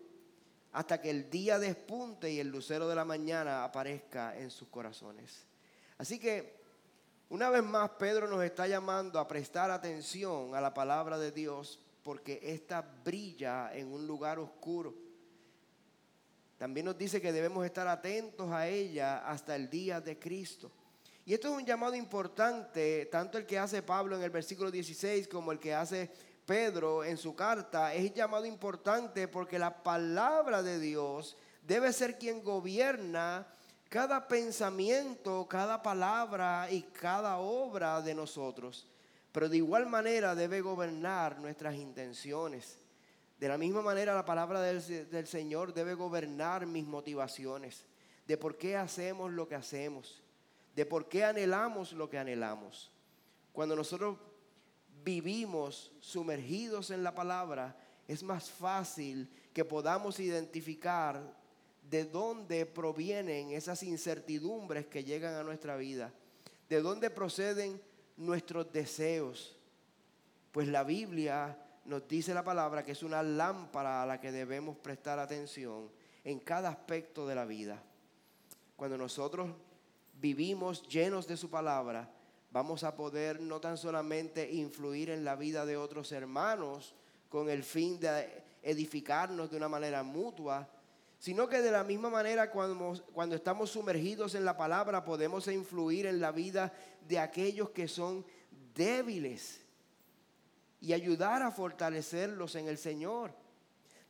hasta 0.72 1.00
que 1.00 1.10
el 1.10 1.30
día 1.30 1.60
despunte 1.60 2.32
y 2.32 2.40
el 2.40 2.48
lucero 2.48 2.88
de 2.88 2.96
la 2.96 3.04
mañana 3.04 3.62
aparezca 3.62 4.36
en 4.36 4.50
sus 4.50 4.66
corazones. 4.68 5.46
Así 5.98 6.18
que, 6.18 6.54
una 7.28 7.50
vez 7.50 7.62
más, 7.62 7.90
Pedro 7.90 8.28
nos 8.28 8.42
está 8.42 8.66
llamando 8.66 9.18
a 9.18 9.28
prestar 9.28 9.70
atención 9.70 10.54
a 10.54 10.60
la 10.60 10.74
palabra 10.74 11.18
de 11.18 11.32
Dios, 11.32 11.80
porque 12.02 12.40
ésta 12.42 12.82
brilla 13.04 13.74
en 13.74 13.92
un 13.92 14.06
lugar 14.06 14.38
oscuro. 14.38 14.94
También 16.58 16.86
nos 16.86 16.96
dice 16.96 17.20
que 17.20 17.32
debemos 17.32 17.64
estar 17.64 17.88
atentos 17.88 18.50
a 18.50 18.68
ella 18.68 19.26
hasta 19.28 19.56
el 19.56 19.68
día 19.68 20.00
de 20.00 20.18
Cristo. 20.18 20.70
Y 21.26 21.32
esto 21.32 21.48
es 21.48 21.54
un 21.54 21.64
llamado 21.64 21.94
importante, 21.94 23.06
tanto 23.06 23.38
el 23.38 23.46
que 23.46 23.58
hace 23.58 23.82
Pablo 23.82 24.16
en 24.16 24.22
el 24.22 24.30
versículo 24.30 24.70
16 24.70 25.26
como 25.28 25.52
el 25.52 25.58
que 25.58 25.74
hace 25.74 26.10
Pedro 26.44 27.02
en 27.02 27.16
su 27.16 27.34
carta. 27.34 27.94
Es 27.94 28.10
un 28.10 28.14
llamado 28.14 28.44
importante 28.44 29.26
porque 29.26 29.58
la 29.58 29.82
palabra 29.82 30.62
de 30.62 30.78
Dios 30.78 31.36
debe 31.66 31.92
ser 31.92 32.18
quien 32.18 32.44
gobierna 32.44 33.46
cada 33.94 34.26
pensamiento, 34.26 35.46
cada 35.48 35.80
palabra 35.80 36.66
y 36.68 36.82
cada 36.82 37.38
obra 37.38 38.02
de 38.02 38.12
nosotros. 38.12 38.88
Pero 39.30 39.48
de 39.48 39.58
igual 39.58 39.86
manera 39.86 40.34
debe 40.34 40.60
gobernar 40.60 41.38
nuestras 41.38 41.76
intenciones. 41.76 42.76
De 43.38 43.46
la 43.46 43.56
misma 43.56 43.82
manera 43.82 44.12
la 44.12 44.24
palabra 44.24 44.60
del, 44.60 45.08
del 45.08 45.28
Señor 45.28 45.72
debe 45.72 45.94
gobernar 45.94 46.66
mis 46.66 46.84
motivaciones, 46.84 47.84
de 48.26 48.36
por 48.36 48.58
qué 48.58 48.76
hacemos 48.76 49.30
lo 49.30 49.46
que 49.46 49.54
hacemos 49.54 50.24
de 50.74 50.84
por 50.84 51.08
qué 51.08 51.24
anhelamos 51.24 51.92
lo 51.92 52.10
que 52.10 52.18
anhelamos. 52.18 52.90
Cuando 53.52 53.76
nosotros 53.76 54.18
vivimos 55.04 55.92
sumergidos 56.00 56.90
en 56.90 57.04
la 57.04 57.14
palabra, 57.14 57.76
es 58.08 58.24
más 58.24 58.50
fácil 58.50 59.30
que 59.52 59.64
podamos 59.64 60.18
identificar 60.18 61.43
de 61.90 62.04
dónde 62.04 62.66
provienen 62.66 63.50
esas 63.50 63.82
incertidumbres 63.82 64.86
que 64.86 65.04
llegan 65.04 65.34
a 65.34 65.42
nuestra 65.42 65.76
vida, 65.76 66.12
de 66.68 66.80
dónde 66.80 67.10
proceden 67.10 67.80
nuestros 68.16 68.72
deseos. 68.72 69.56
Pues 70.52 70.68
la 70.68 70.84
Biblia 70.84 71.58
nos 71.84 72.08
dice 72.08 72.32
la 72.32 72.44
palabra 72.44 72.82
que 72.82 72.92
es 72.92 73.02
una 73.02 73.22
lámpara 73.22 74.02
a 74.02 74.06
la 74.06 74.20
que 74.20 74.32
debemos 74.32 74.76
prestar 74.76 75.18
atención 75.18 75.90
en 76.24 76.40
cada 76.40 76.70
aspecto 76.70 77.26
de 77.26 77.34
la 77.34 77.44
vida. 77.44 77.82
Cuando 78.76 78.96
nosotros 78.96 79.50
vivimos 80.20 80.88
llenos 80.88 81.26
de 81.26 81.36
su 81.36 81.50
palabra, 81.50 82.10
vamos 82.50 82.84
a 82.84 82.96
poder 82.96 83.40
no 83.40 83.60
tan 83.60 83.76
solamente 83.76 84.50
influir 84.50 85.10
en 85.10 85.24
la 85.24 85.36
vida 85.36 85.66
de 85.66 85.76
otros 85.76 86.12
hermanos 86.12 86.94
con 87.28 87.50
el 87.50 87.62
fin 87.62 88.00
de 88.00 88.42
edificarnos 88.62 89.50
de 89.50 89.56
una 89.56 89.68
manera 89.68 90.02
mutua, 90.02 90.68
sino 91.24 91.48
que 91.48 91.62
de 91.62 91.70
la 91.70 91.84
misma 91.84 92.10
manera 92.10 92.50
cuando, 92.50 93.02
cuando 93.14 93.34
estamos 93.34 93.70
sumergidos 93.70 94.34
en 94.34 94.44
la 94.44 94.58
palabra 94.58 95.06
podemos 95.06 95.48
influir 95.48 96.04
en 96.04 96.20
la 96.20 96.32
vida 96.32 96.70
de 97.08 97.18
aquellos 97.18 97.70
que 97.70 97.88
son 97.88 98.26
débiles 98.74 99.62
y 100.82 100.92
ayudar 100.92 101.40
a 101.40 101.50
fortalecerlos 101.50 102.56
en 102.56 102.68
el 102.68 102.76
Señor. 102.76 103.32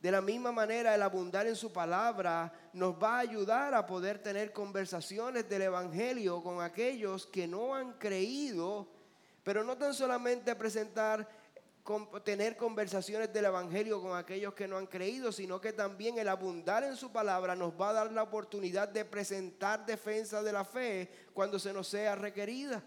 De 0.01 0.11
la 0.11 0.19
misma 0.19 0.51
manera, 0.51 0.93
el 0.93 1.01
abundar 1.01 1.47
en 1.47 1.55
su 1.55 1.71
palabra 1.71 2.51
nos 2.73 3.01
va 3.01 3.15
a 3.15 3.19
ayudar 3.19 3.73
a 3.73 3.85
poder 3.85 4.19
tener 4.19 4.51
conversaciones 4.51 5.47
del 5.47 5.61
Evangelio 5.61 6.43
con 6.43 6.61
aquellos 6.61 7.27
que 7.27 7.47
no 7.47 7.75
han 7.75 7.93
creído, 7.93 8.89
pero 9.41 9.63
no 9.63 9.77
tan 9.77 9.93
solamente 9.93 10.53
presentar, 10.53 11.25
tener 12.23 12.57
conversaciones 12.57 13.31
del 13.31 13.45
Evangelio 13.45 14.01
con 14.01 14.17
aquellos 14.17 14.55
que 14.55 14.67
no 14.67 14.77
han 14.77 14.87
creído, 14.87 15.31
sino 15.31 15.61
que 15.61 15.71
también 15.71 16.17
el 16.17 16.27
abundar 16.27 16.83
en 16.83 16.95
su 16.95 17.11
palabra 17.11 17.55
nos 17.55 17.79
va 17.79 17.89
a 17.89 17.93
dar 17.93 18.11
la 18.11 18.23
oportunidad 18.23 18.89
de 18.89 19.05
presentar 19.05 19.85
defensa 19.85 20.41
de 20.41 20.51
la 20.51 20.65
fe 20.65 21.09
cuando 21.33 21.59
se 21.59 21.71
nos 21.71 21.87
sea 21.87 22.15
requerida. 22.15 22.83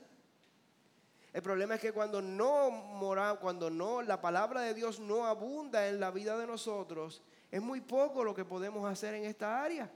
El 1.32 1.42
problema 1.42 1.76
es 1.76 1.80
que 1.80 1.92
cuando 1.92 2.20
no 2.20 2.70
mora, 2.70 3.36
cuando 3.40 3.70
no 3.70 4.02
la 4.02 4.20
palabra 4.20 4.62
de 4.62 4.74
Dios 4.74 4.98
no 4.98 5.26
abunda 5.26 5.86
en 5.86 6.00
la 6.00 6.10
vida 6.10 6.36
de 6.36 6.48
nosotros, 6.48 7.22
es 7.52 7.62
muy 7.62 7.80
poco 7.80 8.24
lo 8.24 8.34
que 8.34 8.44
podemos 8.44 8.84
hacer 8.90 9.14
en 9.14 9.26
esta 9.26 9.62
área. 9.62 9.88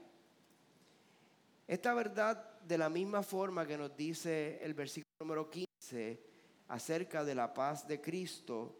Esta 1.67 1.93
verdad, 1.93 2.57
de 2.61 2.77
la 2.77 2.89
misma 2.89 3.21
forma 3.21 3.67
que 3.67 3.77
nos 3.77 3.97
dice 3.97 4.63
el 4.63 4.73
versículo 4.73 5.11
número 5.19 5.49
15 5.49 6.23
acerca 6.69 7.25
de 7.25 7.35
la 7.35 7.53
paz 7.53 7.85
de 7.85 7.99
Cristo, 7.99 8.77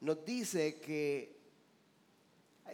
nos 0.00 0.24
dice 0.24 0.80
que 0.80 1.36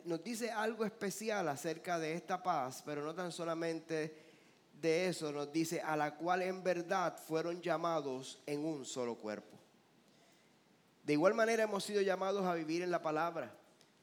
nos 0.04 0.22
dice 0.24 0.50
algo 0.50 0.85
especial 0.85 1.48
acerca 1.48 1.98
de 1.98 2.14
esta 2.14 2.42
paz, 2.42 2.82
pero 2.85 3.04
no 3.04 3.14
tan 3.14 3.30
solamente 3.30 4.32
de 4.80 5.06
eso 5.06 5.30
nos 5.30 5.52
dice, 5.52 5.80
a 5.80 5.96
la 5.96 6.16
cual 6.16 6.42
en 6.42 6.62
verdad 6.62 7.16
fueron 7.16 7.61
llamados 7.61 8.40
en 8.46 8.64
un 8.64 8.85
solo 8.85 9.14
cuerpo. 9.14 9.56
De 11.04 11.12
igual 11.12 11.35
manera 11.35 11.64
hemos 11.64 11.85
sido 11.85 12.00
llamados 12.00 12.44
a 12.46 12.54
vivir 12.54 12.82
en 12.82 12.90
la 12.90 13.02
palabra. 13.02 13.54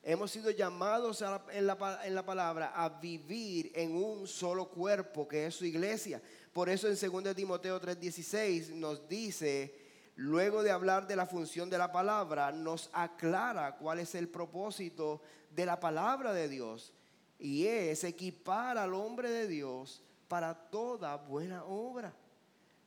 Hemos 0.01 0.31
sido 0.31 0.49
llamados 0.51 1.21
en, 1.51 1.67
la, 1.67 1.99
en 2.03 2.15
la 2.15 2.25
palabra 2.25 2.71
a 2.73 2.87
vivir 2.87 3.71
en 3.75 3.91
un 3.95 4.27
solo 4.27 4.69
cuerpo, 4.69 5.27
que 5.27 5.47
es 5.47 5.55
su 5.55 5.65
iglesia. 5.65 6.21
Por 6.53 6.69
eso 6.69 6.87
en 6.87 6.95
2 6.95 7.35
Timoteo 7.35 7.79
3:16 7.81 8.69
nos 8.71 9.07
dice, 9.07 9.88
luego 10.19 10.63
de 10.63 10.71
hablar 10.71 11.07
de 11.07 11.15
la 11.15 11.25
función 11.25 11.69
de 11.69 11.77
la 11.77 11.93
palabra, 11.93 12.51
nos 12.51 12.89
aclara 12.91 13.77
cuál 13.77 13.99
es 13.99 14.15
el 14.15 14.27
propósito 14.27 15.21
de 15.49 15.65
la 15.65 15.79
palabra 15.79 16.33
de 16.33 16.49
Dios. 16.49 16.91
Y 17.39 17.65
es 17.65 18.03
equipar 18.03 18.77
al 18.77 18.93
hombre 18.93 19.29
de 19.29 19.47
Dios 19.47 20.03
para 20.27 20.53
toda 20.53 21.15
buena 21.15 21.63
obra. 21.63 22.13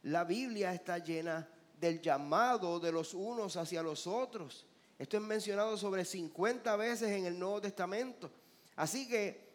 La 0.03 0.25
Biblia 0.25 0.75
está 0.75 0.99
llena 0.99 1.49
del 1.81 2.03
llamado 2.03 2.79
de 2.79 2.93
los 2.93 3.15
unos 3.15 3.57
hacia 3.57 3.83
los 3.83 4.07
otros. 4.07 4.67
Esto 4.99 5.17
es 5.17 5.23
mencionado 5.23 5.79
sobre 5.79 6.05
50 6.05 6.77
veces 6.77 7.13
en 7.13 7.25
el 7.25 7.39
Nuevo 7.39 7.63
Testamento. 7.63 8.31
Así 8.77 9.09
que 9.09 9.49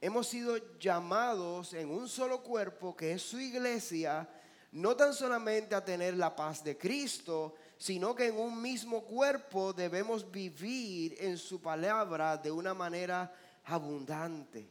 hemos 0.00 0.26
sido 0.26 0.56
llamados 0.80 1.74
en 1.74 1.90
un 1.90 2.08
solo 2.08 2.42
cuerpo, 2.42 2.96
que 2.96 3.12
es 3.12 3.22
su 3.22 3.38
iglesia, 3.38 4.28
no 4.74 4.96
tan 4.96 5.14
solamente 5.14 5.74
a 5.76 5.84
tener 5.84 6.16
la 6.16 6.34
paz 6.34 6.64
de 6.64 6.76
Cristo, 6.76 7.54
sino 7.78 8.12
que 8.12 8.26
en 8.26 8.36
un 8.36 8.60
mismo 8.60 9.04
cuerpo 9.04 9.72
debemos 9.72 10.28
vivir 10.28 11.16
en 11.20 11.38
su 11.38 11.62
palabra 11.62 12.36
de 12.36 12.50
una 12.50 12.74
manera 12.74 13.32
abundante, 13.64 14.68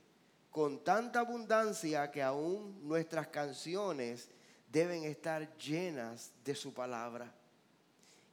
con 0.51 0.83
tanta 0.83 1.21
abundancia 1.21 2.11
que 2.11 2.21
aún 2.21 2.85
nuestras 2.85 3.27
canciones 3.27 4.27
deben 4.69 5.05
estar 5.05 5.57
llenas 5.57 6.33
de 6.43 6.53
su 6.53 6.73
palabra. 6.73 7.33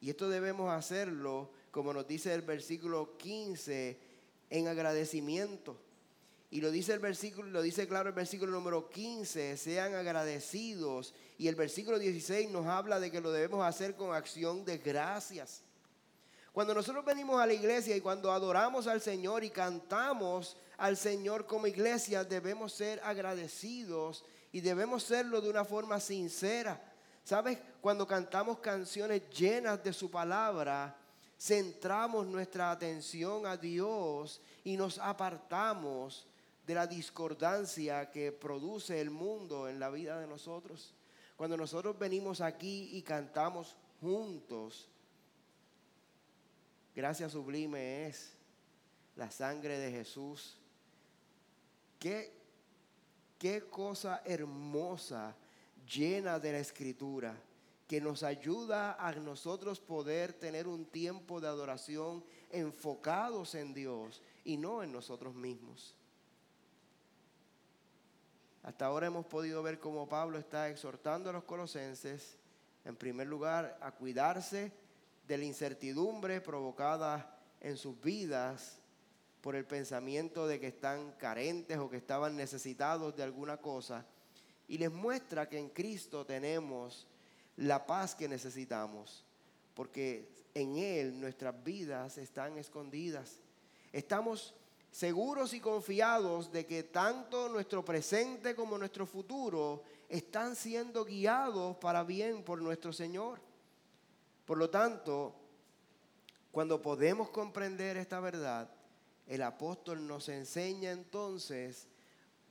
Y 0.00 0.10
esto 0.10 0.28
debemos 0.28 0.72
hacerlo, 0.72 1.52
como 1.70 1.92
nos 1.94 2.04
dice 2.08 2.34
el 2.34 2.42
versículo 2.42 3.16
15, 3.16 3.96
en 4.50 4.66
agradecimiento 4.66 5.76
y 6.52 6.60
lo 6.60 6.72
dice 6.72 6.92
el 6.92 6.98
versículo, 6.98 7.48
lo 7.48 7.62
dice 7.62 7.86
claro 7.86 8.08
el 8.08 8.14
versículo 8.14 8.50
número 8.50 8.90
15, 8.90 9.56
sean 9.56 9.94
agradecidos. 9.94 11.14
Y 11.38 11.46
el 11.46 11.54
versículo 11.54 11.96
16 11.96 12.50
nos 12.50 12.66
habla 12.66 12.98
de 12.98 13.12
que 13.12 13.20
lo 13.20 13.30
debemos 13.30 13.64
hacer 13.64 13.94
con 13.94 14.12
acción 14.12 14.64
de 14.64 14.78
gracias. 14.78 15.62
Cuando 16.52 16.74
nosotros 16.74 17.04
venimos 17.04 17.40
a 17.40 17.46
la 17.46 17.52
iglesia 17.52 17.96
y 17.96 18.00
cuando 18.00 18.32
adoramos 18.32 18.88
al 18.88 19.00
Señor 19.00 19.44
y 19.44 19.50
cantamos 19.50 20.56
al 20.76 20.96
Señor 20.96 21.46
como 21.46 21.68
iglesia, 21.68 22.24
debemos 22.24 22.72
ser 22.72 23.00
agradecidos 23.04 24.24
y 24.50 24.60
debemos 24.60 25.04
serlo 25.04 25.40
de 25.40 25.50
una 25.50 25.64
forma 25.64 26.00
sincera. 26.00 26.82
¿Sabes? 27.22 27.58
Cuando 27.80 28.08
cantamos 28.08 28.58
canciones 28.58 29.22
llenas 29.30 29.84
de 29.84 29.92
su 29.92 30.10
palabra, 30.10 30.96
centramos 31.38 32.26
nuestra 32.26 32.72
atención 32.72 33.46
a 33.46 33.56
Dios 33.56 34.40
y 34.64 34.76
nos 34.76 34.98
apartamos 34.98 36.26
de 36.66 36.74
la 36.74 36.86
discordancia 36.86 38.10
que 38.10 38.32
produce 38.32 39.00
el 39.00 39.10
mundo 39.10 39.68
en 39.68 39.80
la 39.80 39.90
vida 39.90 40.20
de 40.20 40.26
nosotros. 40.26 40.94
Cuando 41.36 41.56
nosotros 41.56 41.98
venimos 41.98 42.40
aquí 42.40 42.90
y 42.92 43.02
cantamos 43.02 43.76
juntos, 44.00 44.88
gracias 46.94 47.32
sublime 47.32 48.06
es 48.06 48.34
la 49.16 49.30
sangre 49.30 49.78
de 49.78 49.90
Jesús. 49.90 50.56
Qué, 51.98 52.32
qué 53.38 53.62
cosa 53.62 54.22
hermosa, 54.24 55.34
llena 55.86 56.38
de 56.38 56.52
la 56.52 56.58
escritura, 56.58 57.36
que 57.86 58.00
nos 58.00 58.22
ayuda 58.22 58.94
a 58.94 59.12
nosotros 59.12 59.80
poder 59.80 60.32
tener 60.32 60.68
un 60.68 60.84
tiempo 60.84 61.40
de 61.40 61.48
adoración 61.48 62.24
enfocados 62.50 63.54
en 63.54 63.74
Dios 63.74 64.22
y 64.44 64.56
no 64.56 64.82
en 64.82 64.92
nosotros 64.92 65.34
mismos. 65.34 65.96
Hasta 68.62 68.86
ahora 68.86 69.06
hemos 69.06 69.26
podido 69.26 69.62
ver 69.62 69.78
cómo 69.78 70.08
Pablo 70.08 70.38
está 70.38 70.68
exhortando 70.68 71.30
a 71.30 71.32
los 71.32 71.44
colosenses, 71.44 72.36
en 72.84 72.96
primer 72.96 73.26
lugar, 73.26 73.78
a 73.80 73.92
cuidarse 73.92 74.72
de 75.26 75.38
la 75.38 75.44
incertidumbre 75.44 76.40
provocada 76.40 77.38
en 77.60 77.76
sus 77.76 78.00
vidas 78.00 78.78
por 79.40 79.56
el 79.56 79.64
pensamiento 79.64 80.46
de 80.46 80.60
que 80.60 80.66
están 80.66 81.12
carentes 81.12 81.78
o 81.78 81.88
que 81.88 81.96
estaban 81.96 82.36
necesitados 82.36 83.16
de 83.16 83.22
alguna 83.22 83.56
cosa. 83.56 84.04
Y 84.68 84.76
les 84.76 84.92
muestra 84.92 85.48
que 85.48 85.58
en 85.58 85.70
Cristo 85.70 86.26
tenemos 86.26 87.06
la 87.56 87.86
paz 87.86 88.14
que 88.14 88.28
necesitamos, 88.28 89.24
porque 89.74 90.28
en 90.54 90.76
Él 90.76 91.18
nuestras 91.18 91.62
vidas 91.64 92.18
están 92.18 92.58
escondidas. 92.58 93.40
Estamos 93.92 94.54
seguros 94.90 95.54
y 95.54 95.60
confiados 95.60 96.50
de 96.52 96.66
que 96.66 96.82
tanto 96.82 97.48
nuestro 97.48 97.84
presente 97.84 98.54
como 98.54 98.76
nuestro 98.76 99.06
futuro 99.06 99.84
están 100.08 100.56
siendo 100.56 101.04
guiados 101.04 101.76
para 101.76 102.02
bien 102.02 102.42
por 102.42 102.60
nuestro 102.60 102.92
Señor. 102.92 103.40
Por 104.44 104.58
lo 104.58 104.68
tanto, 104.68 105.34
cuando 106.50 106.82
podemos 106.82 107.30
comprender 107.30 107.96
esta 107.96 108.18
verdad, 108.18 108.68
el 109.28 109.42
apóstol 109.42 110.04
nos 110.06 110.28
enseña 110.28 110.90
entonces 110.90 111.86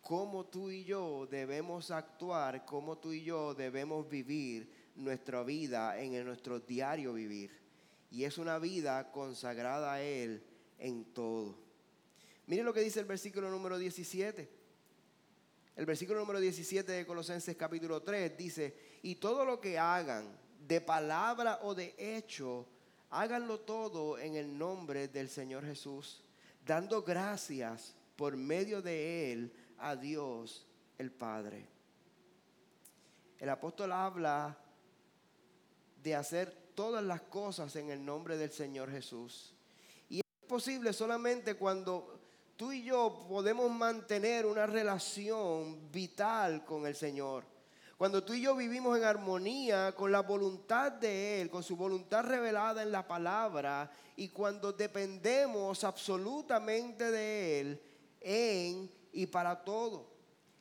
cómo 0.02 0.46
tú 0.46 0.72
y 0.72 0.86
yo 0.86 1.28
debemos 1.30 1.92
actuar, 1.92 2.66
cómo 2.66 2.98
tú 2.98 3.12
y 3.12 3.24
yo 3.24 3.54
debemos 3.54 4.08
vivir 4.08 4.92
nuestra 4.96 5.44
vida 5.44 6.00
en 6.00 6.24
nuestro 6.26 6.62
diario 6.62 7.14
vivir. 7.14 7.52
Y 8.10 8.24
es 8.24 8.38
una 8.38 8.58
vida 8.60 9.12
consagrada 9.12 9.94
a 9.94 10.02
Él 10.02 10.42
en 10.78 11.04
todo. 11.14 11.69
Miren 12.50 12.66
lo 12.66 12.74
que 12.74 12.82
dice 12.82 13.00
el 13.00 13.06
versículo 13.06 13.52
número 13.52 13.78
17. 13.78 14.50
El 15.76 15.86
versículo 15.86 16.20
número 16.20 16.40
17 16.40 16.92
de 16.92 17.06
Colosenses 17.06 17.56
capítulo 17.56 18.02
3 18.02 18.36
dice, 18.36 18.76
y 19.04 19.16
todo 19.16 19.46
lo 19.46 19.62
que 19.62 19.78
hagan, 19.78 20.36
de 20.68 20.82
palabra 20.82 21.60
o 21.62 21.76
de 21.76 21.94
hecho, 22.00 22.66
háganlo 23.12 23.60
todo 23.60 24.18
en 24.18 24.36
el 24.36 24.58
nombre 24.58 25.10
del 25.10 25.30
Señor 25.30 25.64
Jesús, 25.64 26.24
dando 26.66 27.04
gracias 27.04 27.94
por 28.16 28.36
medio 28.36 28.82
de 28.82 29.32
Él 29.32 29.54
a 29.78 29.96
Dios 29.96 30.66
el 30.98 31.12
Padre. 31.12 31.68
El 33.38 33.50
apóstol 33.50 33.92
habla 33.92 34.58
de 36.02 36.16
hacer 36.16 36.52
todas 36.74 37.04
las 37.04 37.22
cosas 37.22 37.76
en 37.76 37.92
el 37.92 38.04
nombre 38.04 38.38
del 38.38 38.50
Señor 38.50 38.90
Jesús. 38.90 39.54
Y 40.10 40.22
es 40.22 40.48
posible 40.48 40.94
solamente 40.94 41.54
cuando 41.54 42.19
tú 42.60 42.74
y 42.74 42.84
yo 42.84 43.26
podemos 43.30 43.72
mantener 43.72 44.46
una 44.46 44.66
relación 44.66 45.90
vital 45.90 46.66
con 46.66 46.86
el 46.86 46.94
Señor. 46.94 47.46
Cuando 47.98 48.22
tú 48.22 48.34
y 48.34 48.42
yo 48.42 48.54
vivimos 48.54 48.98
en 48.98 49.06
armonía 49.06 49.94
con 49.96 50.12
la 50.12 50.24
voluntad 50.24 50.92
de 50.92 51.42
Él, 51.42 51.50
con 51.50 51.64
su 51.64 51.78
voluntad 51.78 52.26
revelada 52.26 52.84
en 52.84 52.92
la 52.92 53.08
palabra, 53.08 53.90
y 54.18 54.28
cuando 54.28 54.74
dependemos 54.74 55.86
absolutamente 55.86 57.10
de 57.10 57.62
Él 57.62 57.82
en 58.20 58.92
y 59.14 59.26
para 59.28 59.64
todo. 59.64 60.10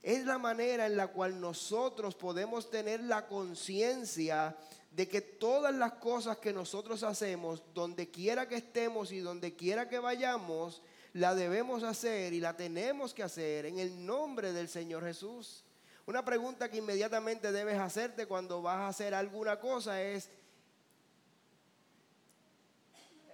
Es 0.00 0.24
la 0.24 0.38
manera 0.38 0.86
en 0.86 0.96
la 0.96 1.08
cual 1.08 1.40
nosotros 1.40 2.14
podemos 2.14 2.70
tener 2.70 3.02
la 3.02 3.26
conciencia 3.26 4.56
de 4.92 5.08
que 5.08 5.20
todas 5.20 5.74
las 5.74 5.94
cosas 5.94 6.38
que 6.38 6.52
nosotros 6.52 7.02
hacemos, 7.02 7.60
donde 7.74 8.08
quiera 8.08 8.46
que 8.46 8.54
estemos 8.54 9.10
y 9.10 9.18
donde 9.18 9.56
quiera 9.56 9.88
que 9.88 9.98
vayamos, 9.98 10.80
la 11.18 11.34
debemos 11.34 11.82
hacer 11.82 12.32
y 12.32 12.40
la 12.40 12.56
tenemos 12.56 13.12
que 13.12 13.22
hacer 13.22 13.66
en 13.66 13.78
el 13.78 14.06
nombre 14.06 14.52
del 14.52 14.68
Señor 14.68 15.04
Jesús. 15.04 15.64
Una 16.06 16.24
pregunta 16.24 16.70
que 16.70 16.78
inmediatamente 16.78 17.52
debes 17.52 17.78
hacerte 17.78 18.26
cuando 18.26 18.62
vas 18.62 18.78
a 18.78 18.88
hacer 18.88 19.14
alguna 19.14 19.58
cosa 19.58 20.00
es, 20.00 20.30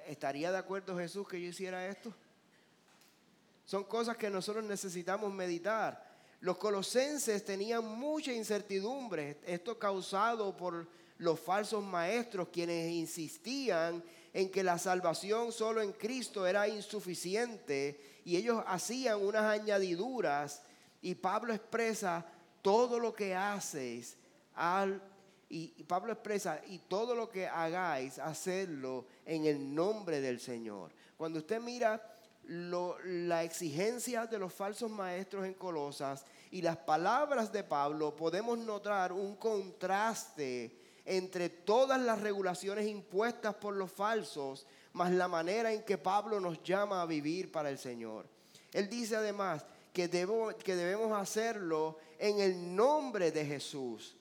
¿estaría 0.07 0.51
de 0.51 0.59
acuerdo 0.59 0.97
Jesús 0.97 1.29
que 1.29 1.41
yo 1.41 1.49
hiciera 1.49 1.87
esto? 1.87 2.13
Son 3.67 3.85
cosas 3.85 4.17
que 4.17 4.31
nosotros 4.31 4.65
necesitamos 4.65 5.33
meditar. 5.33 6.13
Los 6.41 6.57
colosenses 6.57 7.45
tenían 7.45 7.85
mucha 7.85 8.33
incertidumbre, 8.33 9.39
esto 9.47 9.79
causado 9.79 10.57
por 10.57 10.89
los 11.19 11.39
falsos 11.39 11.85
maestros 11.85 12.49
quienes 12.49 12.91
insistían 12.91 14.03
en 14.35 14.51
que 14.51 14.63
la 14.63 14.79
salvación 14.79 15.53
solo 15.53 15.81
en 15.81 15.93
Cristo 15.93 16.47
era 16.47 16.69
insuficiente 16.69 18.21
y 18.25 18.37
ellos 18.37 18.63
hacían 18.67 19.25
unas 19.25 19.45
añadiduras 19.45 20.61
y 21.01 21.15
Pablo 21.15 21.55
expresa 21.55 22.27
todo 22.61 22.99
lo 22.99 23.15
que 23.15 23.35
haces 23.35 24.19
al 24.55 25.01
y 25.57 25.85
Pablo 25.85 26.13
expresa, 26.13 26.61
y 26.67 26.79
todo 26.79 27.15
lo 27.15 27.31
que 27.31 27.47
hagáis, 27.47 28.19
hacerlo 28.19 29.07
en 29.25 29.45
el 29.45 29.73
nombre 29.73 30.21
del 30.21 30.41
Señor. 30.41 30.91
Cuando 31.17 31.39
usted 31.39 31.61
mira 31.61 32.03
la 32.47 33.45
exigencia 33.45 34.27
de 34.27 34.39
los 34.39 34.53
falsos 34.53 34.91
maestros 34.91 35.47
en 35.47 35.55
Colosas 35.55 36.25
y 36.51 36.61
las 36.61 36.77
palabras 36.79 37.53
de 37.53 37.63
Pablo, 37.63 38.17
podemos 38.17 38.59
notar 38.59 39.13
un 39.13 39.37
contraste 39.37 40.84
entre 41.05 41.49
todas 41.49 42.01
las 42.01 42.21
regulaciones 42.21 42.87
impuestas 42.87 43.55
por 43.55 43.75
los 43.75 43.93
falsos, 43.93 44.67
más 44.93 45.13
la 45.13 45.29
manera 45.29 45.73
en 45.73 45.83
que 45.83 45.99
Pablo 45.99 46.41
nos 46.41 46.63
llama 46.63 47.03
a 47.03 47.07
vivir 47.07 47.53
para 47.53 47.69
el 47.69 47.79
Señor. 47.79 48.27
Él 48.73 48.89
dice 48.89 49.17
además 49.17 49.65
que, 49.93 50.09
debemos 50.09 51.13
hacerlo 51.13 51.99
en 52.19 52.41
el 52.41 52.75
nombre 52.75 53.31
de 53.31 53.45
Jesús. 53.45 54.17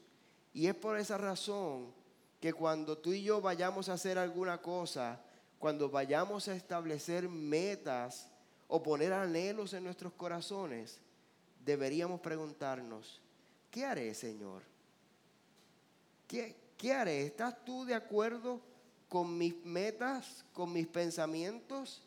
Y 0.54 0.68
es 0.68 0.76
por 0.76 0.98
esa 0.98 1.18
razón 1.18 1.94
que 2.40 2.54
cuando 2.54 2.98
tú 2.98 3.14
y 3.14 3.24
yo 3.24 3.42
vayamos 3.42 3.90
a 3.90 3.94
hacer 3.94 4.18
alguna 4.18 4.62
cosa, 4.62 5.20
cuando 5.58 5.90
vayamos 5.90 6.48
a 6.48 6.56
establecer 6.56 7.30
metas 7.30 8.28
o 8.68 8.84
poner 8.84 9.14
anhelos 9.14 9.74
en 9.74 9.86
nuestros 9.86 10.14
corazones, 10.14 11.00
deberíamos 11.64 12.20
preguntarnos, 12.20 13.22
¿qué 13.72 13.86
haré, 13.86 14.14
Señor? 14.14 14.62
¿Qué, 16.28 16.63
qué 16.84 16.92
haré? 16.92 17.26
¿Estás 17.28 17.64
tú 17.64 17.86
de 17.86 17.94
acuerdo 17.94 18.60
con 19.08 19.38
mis 19.38 19.56
metas, 19.64 20.44
con 20.52 20.74
mis 20.74 20.86
pensamientos? 20.86 22.04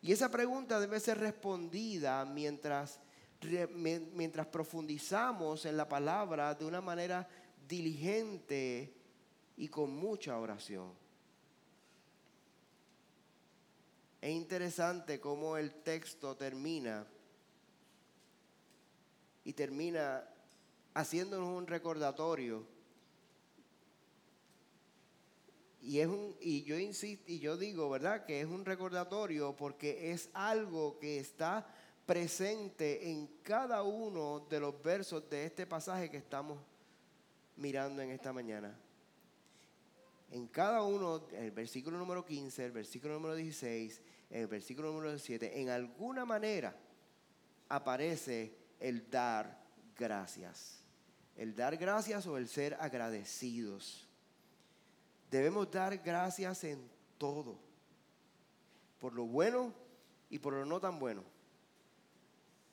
Y 0.00 0.12
esa 0.12 0.30
pregunta 0.30 0.78
debe 0.78 1.00
ser 1.00 1.18
respondida 1.18 2.24
mientras, 2.24 3.00
mientras 3.74 4.46
profundizamos 4.46 5.66
en 5.66 5.76
la 5.76 5.88
palabra 5.88 6.54
de 6.54 6.64
una 6.66 6.80
manera 6.80 7.28
diligente 7.66 8.94
y 9.56 9.66
con 9.66 9.90
mucha 9.96 10.38
oración. 10.38 10.92
Es 14.20 14.30
interesante 14.30 15.18
cómo 15.18 15.56
el 15.56 15.82
texto 15.82 16.36
termina 16.36 17.08
y 19.42 19.52
termina 19.52 20.22
haciéndonos 20.94 21.48
un 21.48 21.66
recordatorio. 21.66 22.69
Y, 25.82 26.00
es 26.00 26.08
un, 26.08 26.36
y 26.40 26.62
yo 26.64 26.78
insisto, 26.78 27.24
y 27.26 27.38
yo 27.38 27.56
digo, 27.56 27.88
¿verdad? 27.88 28.24
Que 28.24 28.40
es 28.40 28.46
un 28.46 28.64
recordatorio 28.64 29.56
porque 29.56 30.12
es 30.12 30.28
algo 30.34 30.98
que 30.98 31.18
está 31.18 31.66
presente 32.06 33.10
en 33.10 33.28
cada 33.42 33.82
uno 33.82 34.40
de 34.50 34.60
los 34.60 34.82
versos 34.82 35.28
de 35.30 35.46
este 35.46 35.66
pasaje 35.66 36.10
que 36.10 36.18
estamos 36.18 36.58
mirando 37.56 38.02
en 38.02 38.10
esta 38.10 38.32
mañana 38.32 38.78
en 40.30 40.46
cada 40.46 40.82
uno, 40.82 41.26
el 41.32 41.50
versículo 41.50 41.98
número 41.98 42.24
15, 42.24 42.64
el 42.64 42.72
versículo 42.72 43.14
número 43.14 43.34
16, 43.34 44.00
el 44.30 44.46
versículo 44.46 44.92
número 44.92 45.10
17, 45.10 45.60
en 45.60 45.70
alguna 45.70 46.24
manera 46.24 46.76
aparece 47.68 48.54
el 48.78 49.10
dar 49.10 49.60
gracias. 49.96 50.84
El 51.36 51.54
dar 51.54 51.76
gracias 51.76 52.26
o 52.26 52.36
el 52.36 52.48
ser 52.48 52.76
agradecidos. 52.80 54.08
Debemos 55.30 55.70
dar 55.70 55.96
gracias 55.98 56.64
en 56.64 56.90
todo, 57.16 57.56
por 58.98 59.12
lo 59.12 59.26
bueno 59.26 59.72
y 60.28 60.38
por 60.38 60.54
lo 60.54 60.64
no 60.64 60.80
tan 60.80 60.98
bueno. 60.98 61.22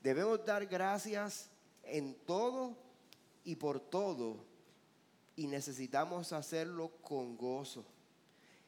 Debemos 0.01 0.43
dar 0.43 0.65
gracias 0.65 1.49
en 1.83 2.15
todo 2.25 2.75
y 3.43 3.55
por 3.55 3.79
todo 3.79 4.43
y 5.35 5.45
necesitamos 5.45 6.33
hacerlo 6.33 6.91
con 7.01 7.37
gozo. 7.37 7.85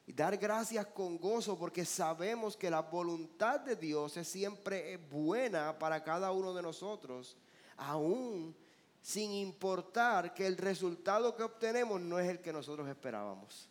Dar 0.06 0.38
gracias 0.38 0.86
con 0.88 1.17
gozo 1.17 1.58
porque 1.58 1.86
sabemos 1.86 2.56
que 2.58 2.69
la 2.69 2.82
voluntad 2.82 3.60
de 3.60 3.75
Dios 3.75 4.17
es 4.17 4.28
siempre 4.28 4.97
buena 4.97 5.78
para 5.78 6.04
cada 6.04 6.32
uno 6.32 6.54
de 6.54 6.62
nosotros, 6.62 7.38
aún 7.78 8.56
sin 9.02 9.32
importar 9.32 10.34
que 10.34 10.45
el 10.45 10.58
resultado 10.58 11.36
que 11.36 11.43
obtenemos 11.43 12.02
no 12.02 12.19
es 12.19 12.30
el 12.30 12.39
que 12.39 12.54
nosotros 12.54 12.88
esperábamos. 12.88 13.69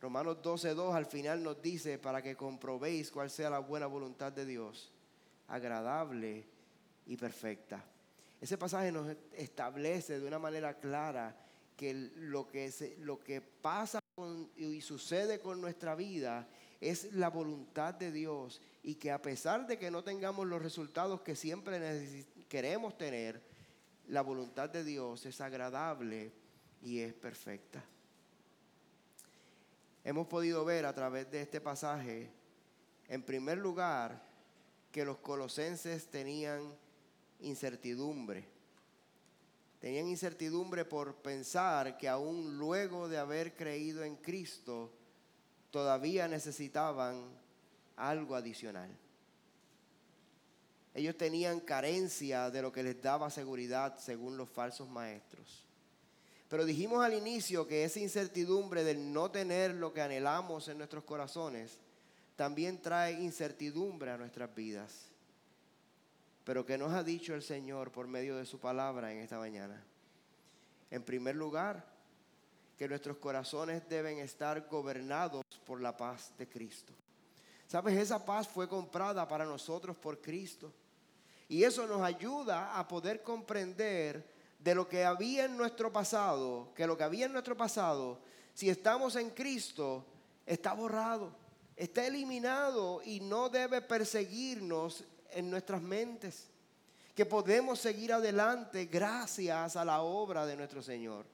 Romanos 0.00 0.38
12.2 0.42 0.94
al 0.94 1.06
final 1.06 1.42
nos 1.42 1.60
dice 1.62 1.98
para 1.98 2.22
que 2.22 2.36
comprobéis 2.36 3.10
cuál 3.10 3.30
sea 3.30 3.50
la 3.50 3.60
buena 3.60 3.86
voluntad 3.86 4.32
de 4.32 4.44
Dios, 4.44 4.92
agradable 5.48 6.44
y 7.06 7.16
perfecta. 7.16 7.84
Ese 8.40 8.58
pasaje 8.58 8.92
nos 8.92 9.16
establece 9.32 10.20
de 10.20 10.26
una 10.26 10.38
manera 10.38 10.74
clara 10.78 11.34
que 11.76 11.94
lo 12.16 12.46
que, 12.46 12.70
lo 13.00 13.18
que 13.20 13.40
pasa 13.40 13.98
y 14.56 14.80
sucede 14.80 15.40
con 15.40 15.60
nuestra 15.60 15.94
vida 15.94 16.48
es 16.80 17.12
la 17.14 17.28
voluntad 17.28 17.94
de 17.94 18.12
Dios 18.12 18.60
y 18.82 18.96
que 18.96 19.10
a 19.10 19.20
pesar 19.20 19.66
de 19.66 19.78
que 19.78 19.90
no 19.90 20.04
tengamos 20.04 20.46
los 20.46 20.62
resultados 20.62 21.22
que 21.22 21.36
siempre 21.36 22.24
queremos 22.48 22.96
tener, 22.96 23.42
la 24.08 24.22
voluntad 24.22 24.68
de 24.70 24.84
Dios 24.84 25.26
es 25.26 25.40
agradable 25.40 26.32
y 26.82 27.00
es 27.00 27.12
perfecta. 27.14 27.84
Hemos 30.06 30.28
podido 30.28 30.64
ver 30.64 30.86
a 30.86 30.94
través 30.94 31.28
de 31.32 31.42
este 31.42 31.60
pasaje, 31.60 32.30
en 33.08 33.24
primer 33.24 33.58
lugar, 33.58 34.22
que 34.92 35.04
los 35.04 35.18
colosenses 35.18 36.06
tenían 36.06 36.72
incertidumbre. 37.40 38.46
Tenían 39.80 40.06
incertidumbre 40.06 40.84
por 40.84 41.16
pensar 41.16 41.98
que 41.98 42.08
aún 42.08 42.56
luego 42.56 43.08
de 43.08 43.18
haber 43.18 43.56
creído 43.56 44.04
en 44.04 44.14
Cristo, 44.14 44.92
todavía 45.72 46.28
necesitaban 46.28 47.24
algo 47.96 48.36
adicional. 48.36 48.96
Ellos 50.94 51.16
tenían 51.16 51.58
carencia 51.58 52.48
de 52.52 52.62
lo 52.62 52.70
que 52.70 52.84
les 52.84 53.02
daba 53.02 53.28
seguridad 53.28 53.98
según 53.98 54.36
los 54.36 54.48
falsos 54.48 54.88
maestros. 54.88 55.65
Pero 56.48 56.64
dijimos 56.64 57.04
al 57.04 57.14
inicio 57.14 57.66
que 57.66 57.84
esa 57.84 57.98
incertidumbre 57.98 58.84
del 58.84 59.12
no 59.12 59.30
tener 59.30 59.74
lo 59.74 59.92
que 59.92 60.02
anhelamos 60.02 60.68
en 60.68 60.78
nuestros 60.78 61.04
corazones 61.04 61.78
también 62.36 62.80
trae 62.80 63.12
incertidumbre 63.12 64.10
a 64.10 64.16
nuestras 64.16 64.54
vidas. 64.54 65.06
Pero 66.44 66.64
¿qué 66.64 66.78
nos 66.78 66.92
ha 66.92 67.02
dicho 67.02 67.34
el 67.34 67.42
Señor 67.42 67.90
por 67.90 68.06
medio 68.06 68.36
de 68.36 68.46
su 68.46 68.60
palabra 68.60 69.12
en 69.12 69.18
esta 69.18 69.38
mañana? 69.38 69.82
En 70.90 71.02
primer 71.02 71.34
lugar, 71.34 71.84
que 72.76 72.88
nuestros 72.88 73.16
corazones 73.16 73.88
deben 73.88 74.18
estar 74.18 74.68
gobernados 74.68 75.44
por 75.64 75.80
la 75.80 75.96
paz 75.96 76.32
de 76.38 76.46
Cristo. 76.46 76.92
¿Sabes? 77.66 77.96
Esa 77.96 78.24
paz 78.24 78.46
fue 78.46 78.68
comprada 78.68 79.26
para 79.26 79.44
nosotros 79.44 79.96
por 79.96 80.20
Cristo. 80.20 80.72
Y 81.48 81.64
eso 81.64 81.86
nos 81.86 82.02
ayuda 82.02 82.78
a 82.78 82.86
poder 82.86 83.22
comprender 83.22 84.35
de 84.66 84.74
lo 84.74 84.88
que 84.88 85.04
había 85.04 85.44
en 85.44 85.56
nuestro 85.56 85.92
pasado, 85.92 86.74
que 86.74 86.88
lo 86.88 86.96
que 86.96 87.04
había 87.04 87.26
en 87.26 87.32
nuestro 87.32 87.56
pasado, 87.56 88.18
si 88.52 88.68
estamos 88.68 89.14
en 89.14 89.30
Cristo, 89.30 90.04
está 90.44 90.72
borrado, 90.72 91.30
está 91.76 92.04
eliminado 92.04 93.00
y 93.04 93.20
no 93.20 93.48
debe 93.48 93.80
perseguirnos 93.80 95.04
en 95.30 95.50
nuestras 95.50 95.80
mentes, 95.80 96.48
que 97.14 97.24
podemos 97.24 97.78
seguir 97.78 98.12
adelante 98.12 98.86
gracias 98.86 99.76
a 99.76 99.84
la 99.84 100.02
obra 100.02 100.44
de 100.44 100.56
nuestro 100.56 100.82
Señor. 100.82 101.26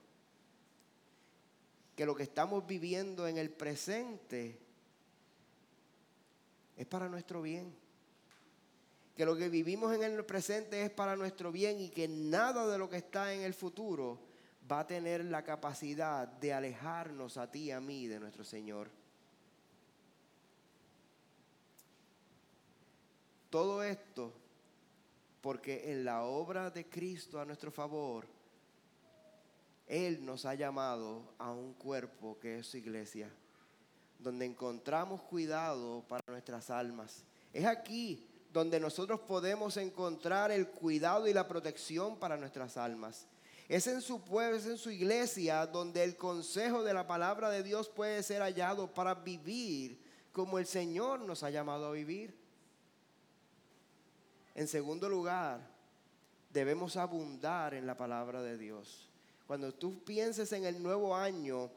Que 1.95 2.05
lo 2.05 2.13
que 2.13 2.21
estamos 2.21 2.67
viviendo 2.67 3.27
en 3.27 3.39
el 3.39 3.49
presente 3.49 4.59
es 6.77 6.85
para 6.85 7.09
nuestro 7.09 7.41
bien. 7.41 7.75
Que 9.15 9.25
lo 9.25 9.35
que 9.35 9.49
vivimos 9.49 9.93
en 9.93 10.03
el 10.03 10.25
presente 10.25 10.83
es 10.83 10.89
para 10.89 11.15
nuestro 11.15 11.51
bien 11.51 11.79
y 11.79 11.89
que 11.89 12.07
nada 12.07 12.67
de 12.67 12.77
lo 12.77 12.89
que 12.89 12.97
está 12.97 13.33
en 13.33 13.41
el 13.41 13.53
futuro 13.53 14.19
va 14.71 14.79
a 14.79 14.87
tener 14.87 15.23
la 15.25 15.43
capacidad 15.43 16.27
de 16.27 16.53
alejarnos 16.53 17.37
a 17.37 17.51
ti 17.51 17.65
y 17.65 17.71
a 17.71 17.79
mí 17.79 18.07
de 18.07 18.19
nuestro 18.19 18.43
Señor. 18.43 18.89
Todo 23.49 23.83
esto 23.83 24.33
porque 25.43 25.91
en 25.91 26.05
la 26.05 26.23
obra 26.23 26.71
de 26.71 26.87
Cristo 26.87 27.37
a 27.37 27.43
nuestro 27.43 27.69
favor, 27.69 28.25
Él 29.85 30.25
nos 30.25 30.45
ha 30.45 30.55
llamado 30.55 31.33
a 31.37 31.51
un 31.51 31.73
cuerpo 31.73 32.39
que 32.39 32.59
es 32.59 32.67
su 32.67 32.77
iglesia, 32.77 33.29
donde 34.19 34.45
encontramos 34.45 35.21
cuidado 35.23 36.01
para 36.07 36.23
nuestras 36.27 36.69
almas. 36.69 37.25
Es 37.51 37.65
aquí 37.65 38.25
donde 38.53 38.79
nosotros 38.79 39.19
podemos 39.21 39.77
encontrar 39.77 40.51
el 40.51 40.67
cuidado 40.67 41.27
y 41.27 41.33
la 41.33 41.47
protección 41.47 42.17
para 42.17 42.37
nuestras 42.37 42.77
almas. 42.77 43.25
Es 43.67 43.87
en 43.87 44.01
su 44.01 44.21
pueblo, 44.21 44.57
es 44.57 44.67
en 44.67 44.77
su 44.77 44.91
iglesia 44.91 45.65
donde 45.65 46.03
el 46.03 46.15
consejo 46.15 46.83
de 46.83 46.93
la 46.93 47.07
palabra 47.07 47.49
de 47.49 47.63
Dios 47.63 47.89
puede 47.89 48.21
ser 48.21 48.41
hallado 48.41 48.93
para 48.93 49.15
vivir 49.15 49.99
como 50.31 50.59
el 50.59 50.67
Señor 50.67 51.21
nos 51.21 51.43
ha 51.43 51.49
llamado 51.49 51.87
a 51.87 51.91
vivir. 51.91 52.35
En 54.55 54.67
segundo 54.67 55.09
lugar, 55.09 55.59
debemos 56.51 56.95
abundar 56.97 57.73
en 57.73 57.87
la 57.87 57.97
palabra 57.97 58.41
de 58.43 58.57
Dios. 58.57 59.09
Cuando 59.47 59.73
tú 59.73 60.03
pienses 60.03 60.51
en 60.53 60.65
el 60.65 60.81
nuevo 60.81 61.15
año, 61.15 61.71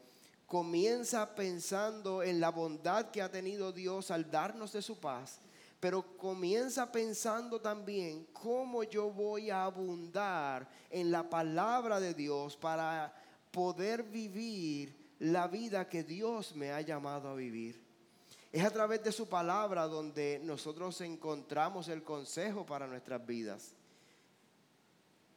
comienza 0.47 1.35
pensando 1.35 2.23
en 2.23 2.41
la 2.41 2.51
bondad 2.51 3.11
que 3.11 3.23
ha 3.23 3.31
tenido 3.31 3.73
Dios 3.73 4.11
al 4.11 4.31
darnos 4.31 4.73
de 4.73 4.83
su 4.83 4.99
paz, 4.99 5.39
pero 5.81 6.17
comienza 6.17 6.91
pensando 6.91 7.61
también 7.61 8.27
cómo 8.33 8.83
yo 8.83 9.11
voy 9.11 9.51
a 9.51 9.65
abundar 9.65 10.69
en 10.91 11.11
la 11.11 11.29
palabra 11.29 12.01
de 12.01 12.15
Dios 12.15 12.57
para 12.57 13.15
poder 13.51 14.03
vivir 14.03 14.95
la 15.19 15.49
vida 15.49 15.89
que 15.89 16.03
Dios 16.03 16.55
me 16.55 16.73
ha 16.73 16.81
llamado 16.81 17.29
a 17.29 17.35
vivir. 17.35 17.81
Es 18.53 18.65
a 18.65 18.71
través 18.71 19.03
de 19.03 19.12
su 19.12 19.29
palabra 19.29 19.87
donde 19.87 20.41
nosotros 20.43 21.01
encontramos 21.03 21.89
el 21.89 22.03
consejo 22.03 22.65
para 22.65 22.87
nuestras 22.87 23.25
vidas. 23.27 23.75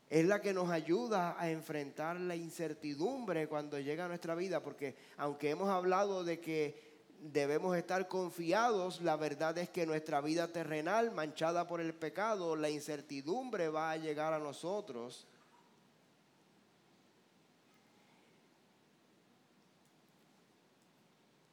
Es 0.10 0.25
la 0.25 0.41
que 0.41 0.54
nos 0.54 0.69
ayuda 0.69 1.36
a 1.39 1.52
enfrentar 1.52 2.19
la 2.19 2.36
incertidumbre 2.36 3.47
cuando 3.47 3.80
llega 3.80 4.06
a 4.06 4.08
nuestra 4.08 4.36
vida, 4.36 4.63
porque 4.63 4.95
aunque 5.17 5.49
hemos 5.49 5.69
hablado 5.69 6.23
de 6.23 6.39
que 6.39 6.88
debemos 7.21 7.75
estar 7.75 8.08
confiados, 8.08 9.01
la 9.01 9.15
verdad 9.15 9.58
es 9.58 9.69
que 9.69 9.86
nuestra 9.86 10.21
vida 10.21 10.47
terrenal, 10.47 11.12
manchada 11.12 11.67
por 11.67 11.82
el 11.82 11.93
pecado, 11.93 12.55
la 12.55 12.69
incertidumbre 12.69 13.69
va 13.69 13.91
a 13.91 13.97
llegar 13.97 14.34
a 14.34 14.39
nosotros. 14.39 15.27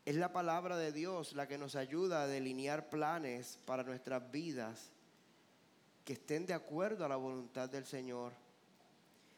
Es 0.04 0.14
la 0.14 0.32
palabra 0.32 0.76
de 0.76 0.92
Dios 0.92 1.32
la 1.32 1.48
que 1.48 1.58
nos 1.58 1.74
ayuda 1.74 2.22
a 2.22 2.26
delinear 2.28 2.88
planes 2.88 3.58
para 3.64 3.82
nuestras 3.82 4.30
vidas 4.30 4.90
que 6.04 6.12
estén 6.12 6.46
de 6.46 6.54
acuerdo 6.54 7.04
a 7.04 7.08
la 7.08 7.16
voluntad 7.16 7.68
del 7.68 7.84
Señor. 7.84 8.32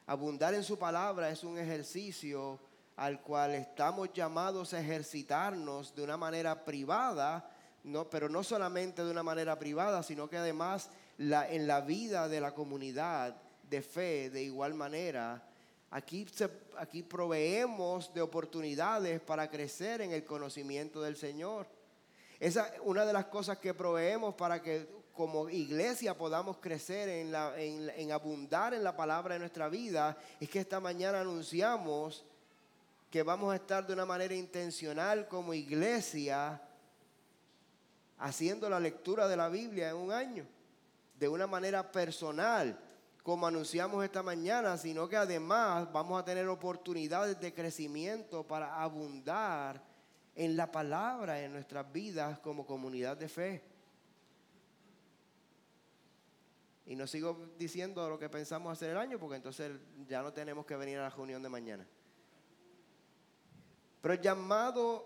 Abundar 0.06 0.52
en 0.52 0.62
su 0.62 0.78
palabra 0.78 1.30
es 1.30 1.42
un 1.42 1.56
ejercicio 1.58 2.60
al 2.98 3.22
cual 3.22 3.54
estamos 3.54 4.12
llamados 4.12 4.74
a 4.74 4.80
ejercitarnos 4.80 5.94
de 5.94 6.02
una 6.02 6.16
manera 6.16 6.64
privada, 6.64 7.50
no, 7.84 8.10
pero 8.10 8.28
no 8.28 8.44
solamente 8.44 9.04
de 9.04 9.10
una 9.10 9.22
manera 9.22 9.58
privada, 9.58 10.02
sino 10.02 10.28
que 10.28 10.36
además 10.36 10.90
en 11.18 11.66
la 11.66 11.80
vida 11.80 12.28
de 12.28 12.40
la 12.40 12.54
comunidad 12.54 13.36
de 13.62 13.82
fe 13.82 14.30
de 14.30 14.42
igual 14.42 14.74
manera 14.74 15.48
Aquí, 15.90 16.26
aquí 16.76 17.02
proveemos 17.02 18.12
de 18.12 18.20
oportunidades 18.20 19.20
para 19.22 19.48
crecer 19.48 20.02
en 20.02 20.12
el 20.12 20.22
conocimiento 20.22 21.00
del 21.00 21.16
Señor. 21.16 21.66
Esa 22.38 22.66
es 22.66 22.80
una 22.84 23.06
de 23.06 23.14
las 23.14 23.26
cosas 23.26 23.56
que 23.58 23.72
proveemos 23.72 24.34
para 24.34 24.60
que 24.60 24.86
como 25.14 25.48
iglesia 25.48 26.16
podamos 26.16 26.58
crecer 26.58 27.08
en, 27.08 27.32
la, 27.32 27.58
en, 27.58 27.88
en 27.96 28.12
abundar 28.12 28.74
en 28.74 28.84
la 28.84 28.94
palabra 28.94 29.34
de 29.34 29.40
nuestra 29.40 29.70
vida. 29.70 30.16
Es 30.38 30.50
que 30.50 30.60
esta 30.60 30.78
mañana 30.78 31.22
anunciamos 31.22 32.22
que 33.10 33.22
vamos 33.22 33.52
a 33.52 33.56
estar 33.56 33.86
de 33.86 33.92
una 33.92 34.04
manera 34.04 34.34
intencional 34.34 35.28
como 35.28 35.54
iglesia 35.54 36.60
haciendo 38.18 38.68
la 38.68 38.80
lectura 38.80 39.28
de 39.28 39.36
la 39.36 39.48
Biblia 39.48 39.90
en 39.90 39.96
un 39.96 40.12
año, 40.12 40.46
de 41.18 41.28
una 41.28 41.46
manera 41.46 41.90
personal 41.90 42.78
como 43.22 43.46
anunciamos 43.46 44.02
esta 44.04 44.22
mañana, 44.22 44.78
sino 44.78 45.06
que 45.06 45.16
además 45.16 45.92
vamos 45.92 46.18
a 46.18 46.24
tener 46.24 46.48
oportunidades 46.48 47.38
de 47.38 47.52
crecimiento 47.52 48.46
para 48.46 48.80
abundar 48.80 49.82
en 50.34 50.56
la 50.56 50.72
palabra 50.72 51.42
en 51.42 51.52
nuestras 51.52 51.92
vidas 51.92 52.38
como 52.38 52.64
comunidad 52.64 53.16
de 53.16 53.28
fe. 53.28 53.62
Y 56.86 56.96
no 56.96 57.06
sigo 57.06 57.50
diciendo 57.58 58.08
lo 58.08 58.18
que 58.18 58.30
pensamos 58.30 58.72
hacer 58.72 58.92
el 58.92 58.96
año, 58.96 59.18
porque 59.18 59.36
entonces 59.36 59.72
ya 60.08 60.22
no 60.22 60.32
tenemos 60.32 60.64
que 60.64 60.76
venir 60.76 60.96
a 60.98 61.02
la 61.02 61.10
reunión 61.10 61.42
de 61.42 61.50
mañana. 61.50 61.86
Pero 64.00 64.14
el 64.14 64.20
llamado 64.20 65.04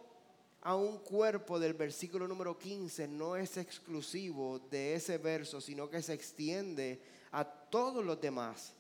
a 0.63 0.77
un 0.77 0.99
cuerpo 0.99 1.59
del 1.59 1.75
versículo 1.75 2.29
número 2.29 2.59
15 2.59 3.09
no 3.09 3.37
es 3.37 3.57
exclusivo 3.57 4.61
de 4.71 4.95
ese 4.95 5.19
verso, 5.19 5.61
sino 5.61 5.91
que 5.91 6.03
se 6.03 6.13
extiende 6.13 7.01
a 7.33 7.45
todos 7.45 8.05
los 8.05 8.21
demás. 8.21 8.75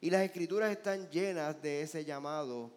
Y 0.00 0.10
las 0.10 0.22
escrituras 0.22 0.70
están 0.70 1.08
llenas 1.10 1.60
de 1.62 1.82
ese 1.82 2.04
llamado 2.04 2.70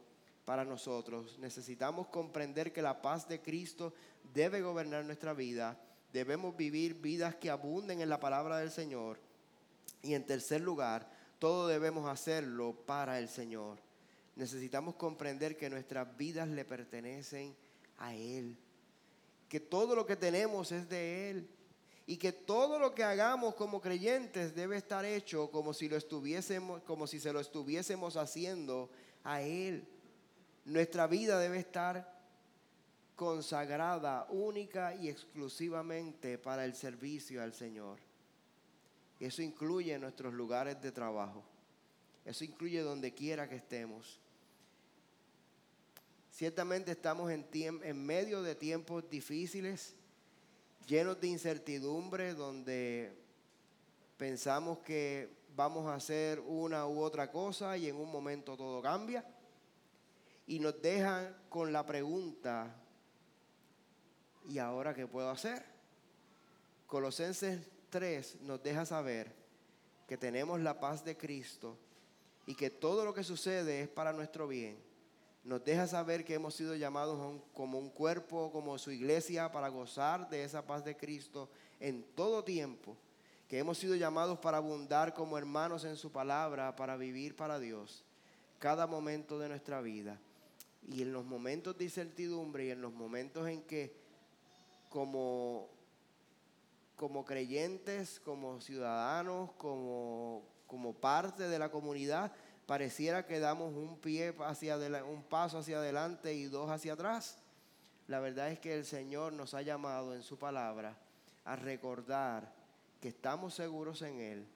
para 0.45 0.65
nosotros. 0.65 1.37
Necesitamos 1.39 2.07
comprender 2.07 2.71
que 2.71 2.81
la 2.81 3.01
paz 3.01 3.27
de 3.27 3.41
Cristo 3.41 3.93
debe 4.33 4.61
gobernar 4.61 5.05
nuestra 5.05 5.33
vida. 5.33 5.79
Debemos 6.11 6.55
vivir 6.55 6.95
vidas 6.95 7.35
que 7.35 7.49
abunden 7.49 8.01
en 8.01 8.09
la 8.09 8.19
palabra 8.19 8.57
del 8.57 8.71
Señor. 8.71 9.17
Y 10.03 10.13
en 10.13 10.25
tercer 10.25 10.61
lugar, 10.61 11.09
todo 11.39 11.67
debemos 11.67 12.07
hacerlo 12.09 12.75
para 12.85 13.17
el 13.17 13.29
Señor. 13.29 13.77
Necesitamos 14.35 14.95
comprender 14.95 15.57
que 15.57 15.69
nuestras 15.69 16.17
vidas 16.17 16.47
le 16.47 16.65
pertenecen 16.65 17.55
a 17.97 18.15
Él. 18.15 18.57
Que 19.49 19.59
todo 19.59 19.95
lo 19.95 20.05
que 20.05 20.15
tenemos 20.15 20.71
es 20.71 20.87
de 20.87 21.29
Él 21.29 21.49
y 22.11 22.17
que 22.17 22.31
todo 22.31 22.79
lo 22.79 22.93
que 22.93 23.03
hagamos 23.03 23.55
como 23.55 23.79
creyentes 23.79 24.55
debe 24.55 24.77
estar 24.77 25.05
hecho 25.05 25.49
como 25.51 25.73
si 25.73 25.87
lo 25.87 25.95
estuviésemos 25.95 26.81
como 26.83 27.07
si 27.07 27.19
se 27.19 27.31
lo 27.31 27.39
estuviésemos 27.39 28.17
haciendo 28.17 28.89
a 29.23 29.41
él. 29.41 29.87
Nuestra 30.65 31.07
vida 31.07 31.39
debe 31.39 31.59
estar 31.59 32.19
consagrada 33.15 34.27
única 34.29 34.95
y 34.95 35.09
exclusivamente 35.09 36.37
para 36.37 36.65
el 36.65 36.75
servicio 36.75 37.41
al 37.41 37.53
Señor. 37.53 37.99
Eso 39.19 39.41
incluye 39.41 39.97
nuestros 39.99 40.33
lugares 40.33 40.81
de 40.81 40.91
trabajo. 40.91 41.43
Eso 42.25 42.43
incluye 42.43 42.81
donde 42.81 43.13
quiera 43.13 43.49
que 43.49 43.55
estemos. 43.55 44.19
Ciertamente 46.31 46.91
estamos 46.91 47.31
en, 47.31 48.05
medio 48.05 48.41
de 48.41 48.55
tiempos 48.55 49.09
difíciles 49.09 49.95
llenos 50.87 51.19
de 51.19 51.27
incertidumbre, 51.27 52.33
donde 52.33 53.13
pensamos 54.17 54.79
que 54.79 55.29
vamos 55.55 55.87
a 55.87 55.95
hacer 55.95 56.39
una 56.39 56.87
u 56.87 57.01
otra 57.01 57.31
cosa 57.31 57.77
y 57.77 57.87
en 57.87 57.95
un 57.95 58.11
momento 58.11 58.55
todo 58.55 58.81
cambia. 58.81 59.25
Y 60.47 60.59
nos 60.59 60.81
dejan 60.81 61.35
con 61.49 61.71
la 61.71 61.85
pregunta, 61.85 62.75
¿y 64.47 64.57
ahora 64.57 64.93
qué 64.93 65.07
puedo 65.07 65.29
hacer? 65.29 65.63
Colosenses 66.87 67.61
3 67.89 68.41
nos 68.41 68.61
deja 68.63 68.85
saber 68.85 69.31
que 70.07 70.17
tenemos 70.17 70.59
la 70.59 70.79
paz 70.79 71.05
de 71.05 71.15
Cristo 71.15 71.77
y 72.45 72.55
que 72.55 72.69
todo 72.69 73.05
lo 73.05 73.13
que 73.13 73.23
sucede 73.23 73.81
es 73.81 73.87
para 73.87 74.13
nuestro 74.13 74.47
bien 74.47 74.91
nos 75.43 75.63
deja 75.63 75.87
saber 75.87 76.23
que 76.23 76.35
hemos 76.35 76.53
sido 76.53 76.75
llamados 76.75 77.41
como 77.53 77.79
un 77.79 77.89
cuerpo, 77.89 78.51
como 78.51 78.77
su 78.77 78.91
iglesia, 78.91 79.51
para 79.51 79.69
gozar 79.69 80.29
de 80.29 80.43
esa 80.43 80.65
paz 80.65 80.85
de 80.85 80.95
Cristo 80.95 81.49
en 81.79 82.03
todo 82.15 82.43
tiempo, 82.43 82.95
que 83.47 83.57
hemos 83.57 83.79
sido 83.79 83.95
llamados 83.95 84.37
para 84.37 84.57
abundar 84.57 85.13
como 85.13 85.37
hermanos 85.37 85.83
en 85.83 85.97
su 85.97 86.11
palabra, 86.11 86.75
para 86.75 86.95
vivir 86.95 87.35
para 87.35 87.59
Dios, 87.59 88.03
cada 88.59 88.85
momento 88.85 89.39
de 89.39 89.49
nuestra 89.49 89.81
vida. 89.81 90.19
Y 90.87 91.01
en 91.01 91.11
los 91.11 91.25
momentos 91.25 91.77
de 91.77 91.85
incertidumbre 91.85 92.65
y 92.65 92.71
en 92.71 92.81
los 92.81 92.93
momentos 92.93 93.47
en 93.47 93.63
que 93.63 93.95
como, 94.89 95.69
como 96.95 97.25
creyentes, 97.25 98.19
como 98.19 98.61
ciudadanos, 98.61 99.51
como, 99.53 100.43
como 100.71 100.93
parte 100.93 101.49
de 101.49 101.59
la 101.59 101.69
comunidad, 101.69 102.31
pareciera 102.65 103.25
que 103.25 103.41
damos 103.41 103.75
un 103.75 103.99
pie 103.99 104.33
hacia 104.39 104.77
un 105.03 105.21
paso 105.21 105.57
hacia 105.57 105.79
adelante 105.79 106.33
y 106.33 106.45
dos 106.45 106.71
hacia 106.71 106.93
atrás. 106.93 107.37
La 108.07 108.21
verdad 108.21 108.49
es 108.51 108.59
que 108.59 108.73
el 108.73 108.85
Señor 108.85 109.33
nos 109.33 109.53
ha 109.53 109.63
llamado 109.63 110.15
en 110.15 110.23
su 110.23 110.39
palabra 110.39 110.97
a 111.43 111.57
recordar 111.57 112.53
que 113.01 113.09
estamos 113.09 113.53
seguros 113.53 114.01
en 114.01 114.21
Él, 114.21 114.47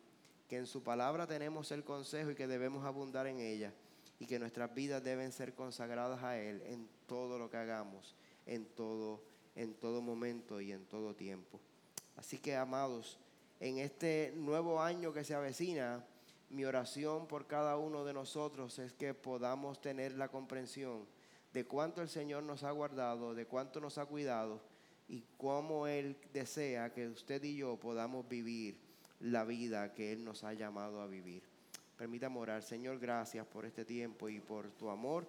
que 0.48 0.56
en 0.56 0.68
su 0.68 0.84
palabra 0.84 1.28
tenemos 1.28 1.70
el 1.74 1.84
consejo 1.84 2.32
y 2.32 2.36
que 2.36 2.48
debemos 2.48 2.86
abundar 2.86 3.28
en 3.28 3.42
ella 3.42 3.74
y 4.18 4.26
que 4.26 4.40
nuestras 4.40 4.74
vidas 4.74 5.04
deben 5.04 5.34
ser 5.34 5.54
consagradas 5.54 6.24
a 6.24 6.38
Él 6.38 6.62
en 6.66 6.88
todo 7.08 7.38
lo 7.38 7.50
que 7.50 7.58
hagamos, 7.58 8.16
en 8.46 8.64
todo, 8.68 9.22
en 9.54 9.74
todo 9.74 10.02
momento 10.02 10.62
y 10.62 10.72
en 10.72 10.86
todo 10.86 11.14
tiempo. 11.14 11.60
Así 12.16 12.38
que, 12.38 12.56
amados, 12.56 13.20
en 13.66 13.80
este 13.80 14.32
nuevo 14.36 14.80
año 14.80 15.12
que 15.12 15.24
se 15.24 15.34
avecina, 15.34 16.06
mi 16.52 16.66
oración 16.66 17.26
por 17.26 17.48
cada 17.48 17.78
uno 17.78 18.06
de 18.06 18.14
nosotros 18.14 18.78
es 18.78 18.94
que 18.94 19.16
podamos 19.16 19.82
tener 19.82 20.12
la 20.12 20.28
comprensión 20.28 21.08
de 21.52 21.66
cuánto 21.66 22.04
el 22.04 22.10
Señor 22.10 22.44
nos 22.44 22.62
ha 22.64 22.70
guardado, 22.70 23.34
de 23.34 23.48
cuánto 23.48 23.82
nos 23.82 23.98
ha 23.98 24.06
cuidado 24.06 24.62
y 25.08 25.24
cómo 25.38 25.88
Él 25.88 26.16
desea 26.32 26.94
que 26.94 27.08
usted 27.08 27.44
y 27.44 27.56
yo 27.56 27.76
podamos 27.78 28.30
vivir 28.30 28.78
la 29.20 29.44
vida 29.46 29.96
que 29.96 30.12
Él 30.12 30.24
nos 30.24 30.44
ha 30.44 30.54
llamado 30.54 31.02
a 31.02 31.08
vivir. 31.08 31.42
Permítame 31.98 32.38
orar. 32.38 32.62
Señor, 32.62 33.00
gracias 33.00 33.48
por 33.48 33.66
este 33.66 33.84
tiempo 33.84 34.30
y 34.30 34.40
por 34.42 34.70
tu 34.74 34.92
amor. 34.92 35.26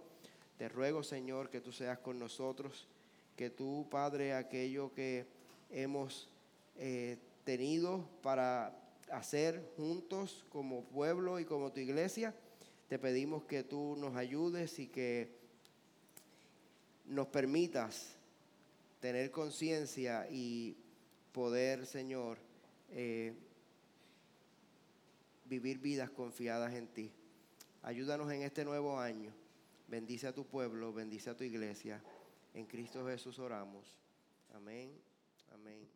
Te 0.59 0.69
ruego, 0.69 1.03
Señor, 1.03 1.49
que 1.49 1.63
tú 1.63 1.73
seas 1.73 2.01
con 2.01 2.19
nosotros, 2.19 2.87
que 3.35 3.49
tú, 3.49 3.87
Padre, 3.91 4.35
aquello 4.35 4.93
que 4.93 5.27
hemos 5.71 6.29
eh, 6.77 7.17
tenido 7.47 8.05
para 8.23 8.77
hacer 9.11 9.73
juntos 9.77 10.45
como 10.51 10.85
pueblo 10.85 11.39
y 11.39 11.45
como 11.45 11.73
tu 11.73 11.79
iglesia. 11.79 12.35
Te 12.89 12.99
pedimos 12.99 13.45
que 13.45 13.63
tú 13.63 13.97
nos 13.97 14.17
ayudes 14.17 14.79
y 14.81 14.89
que 14.89 15.31
nos 17.07 17.29
permitas 17.29 18.17
tener 19.01 19.31
conciencia 19.31 20.27
y 20.29 20.77
poder, 21.33 21.87
Señor, 21.87 22.39
eh, 22.91 23.33
vivir 25.45 25.79
vidas 25.79 26.11
confiadas 26.11 26.75
en 26.75 26.89
ti. 26.89 27.13
Ayúdanos 27.83 28.31
en 28.33 28.43
este 28.43 28.65
nuevo 28.65 28.99
año. 28.99 29.33
Bendice 29.87 30.27
a 30.27 30.35
tu 30.35 30.45
pueblo, 30.45 30.93
bendice 30.93 31.31
a 31.31 31.37
tu 31.37 31.45
iglesia. 31.45 32.03
En 32.55 32.67
Cristo 32.67 33.07
Jesús 33.07 33.39
oramos. 33.39 33.87
Amén, 34.53 34.91
amén. 35.53 35.96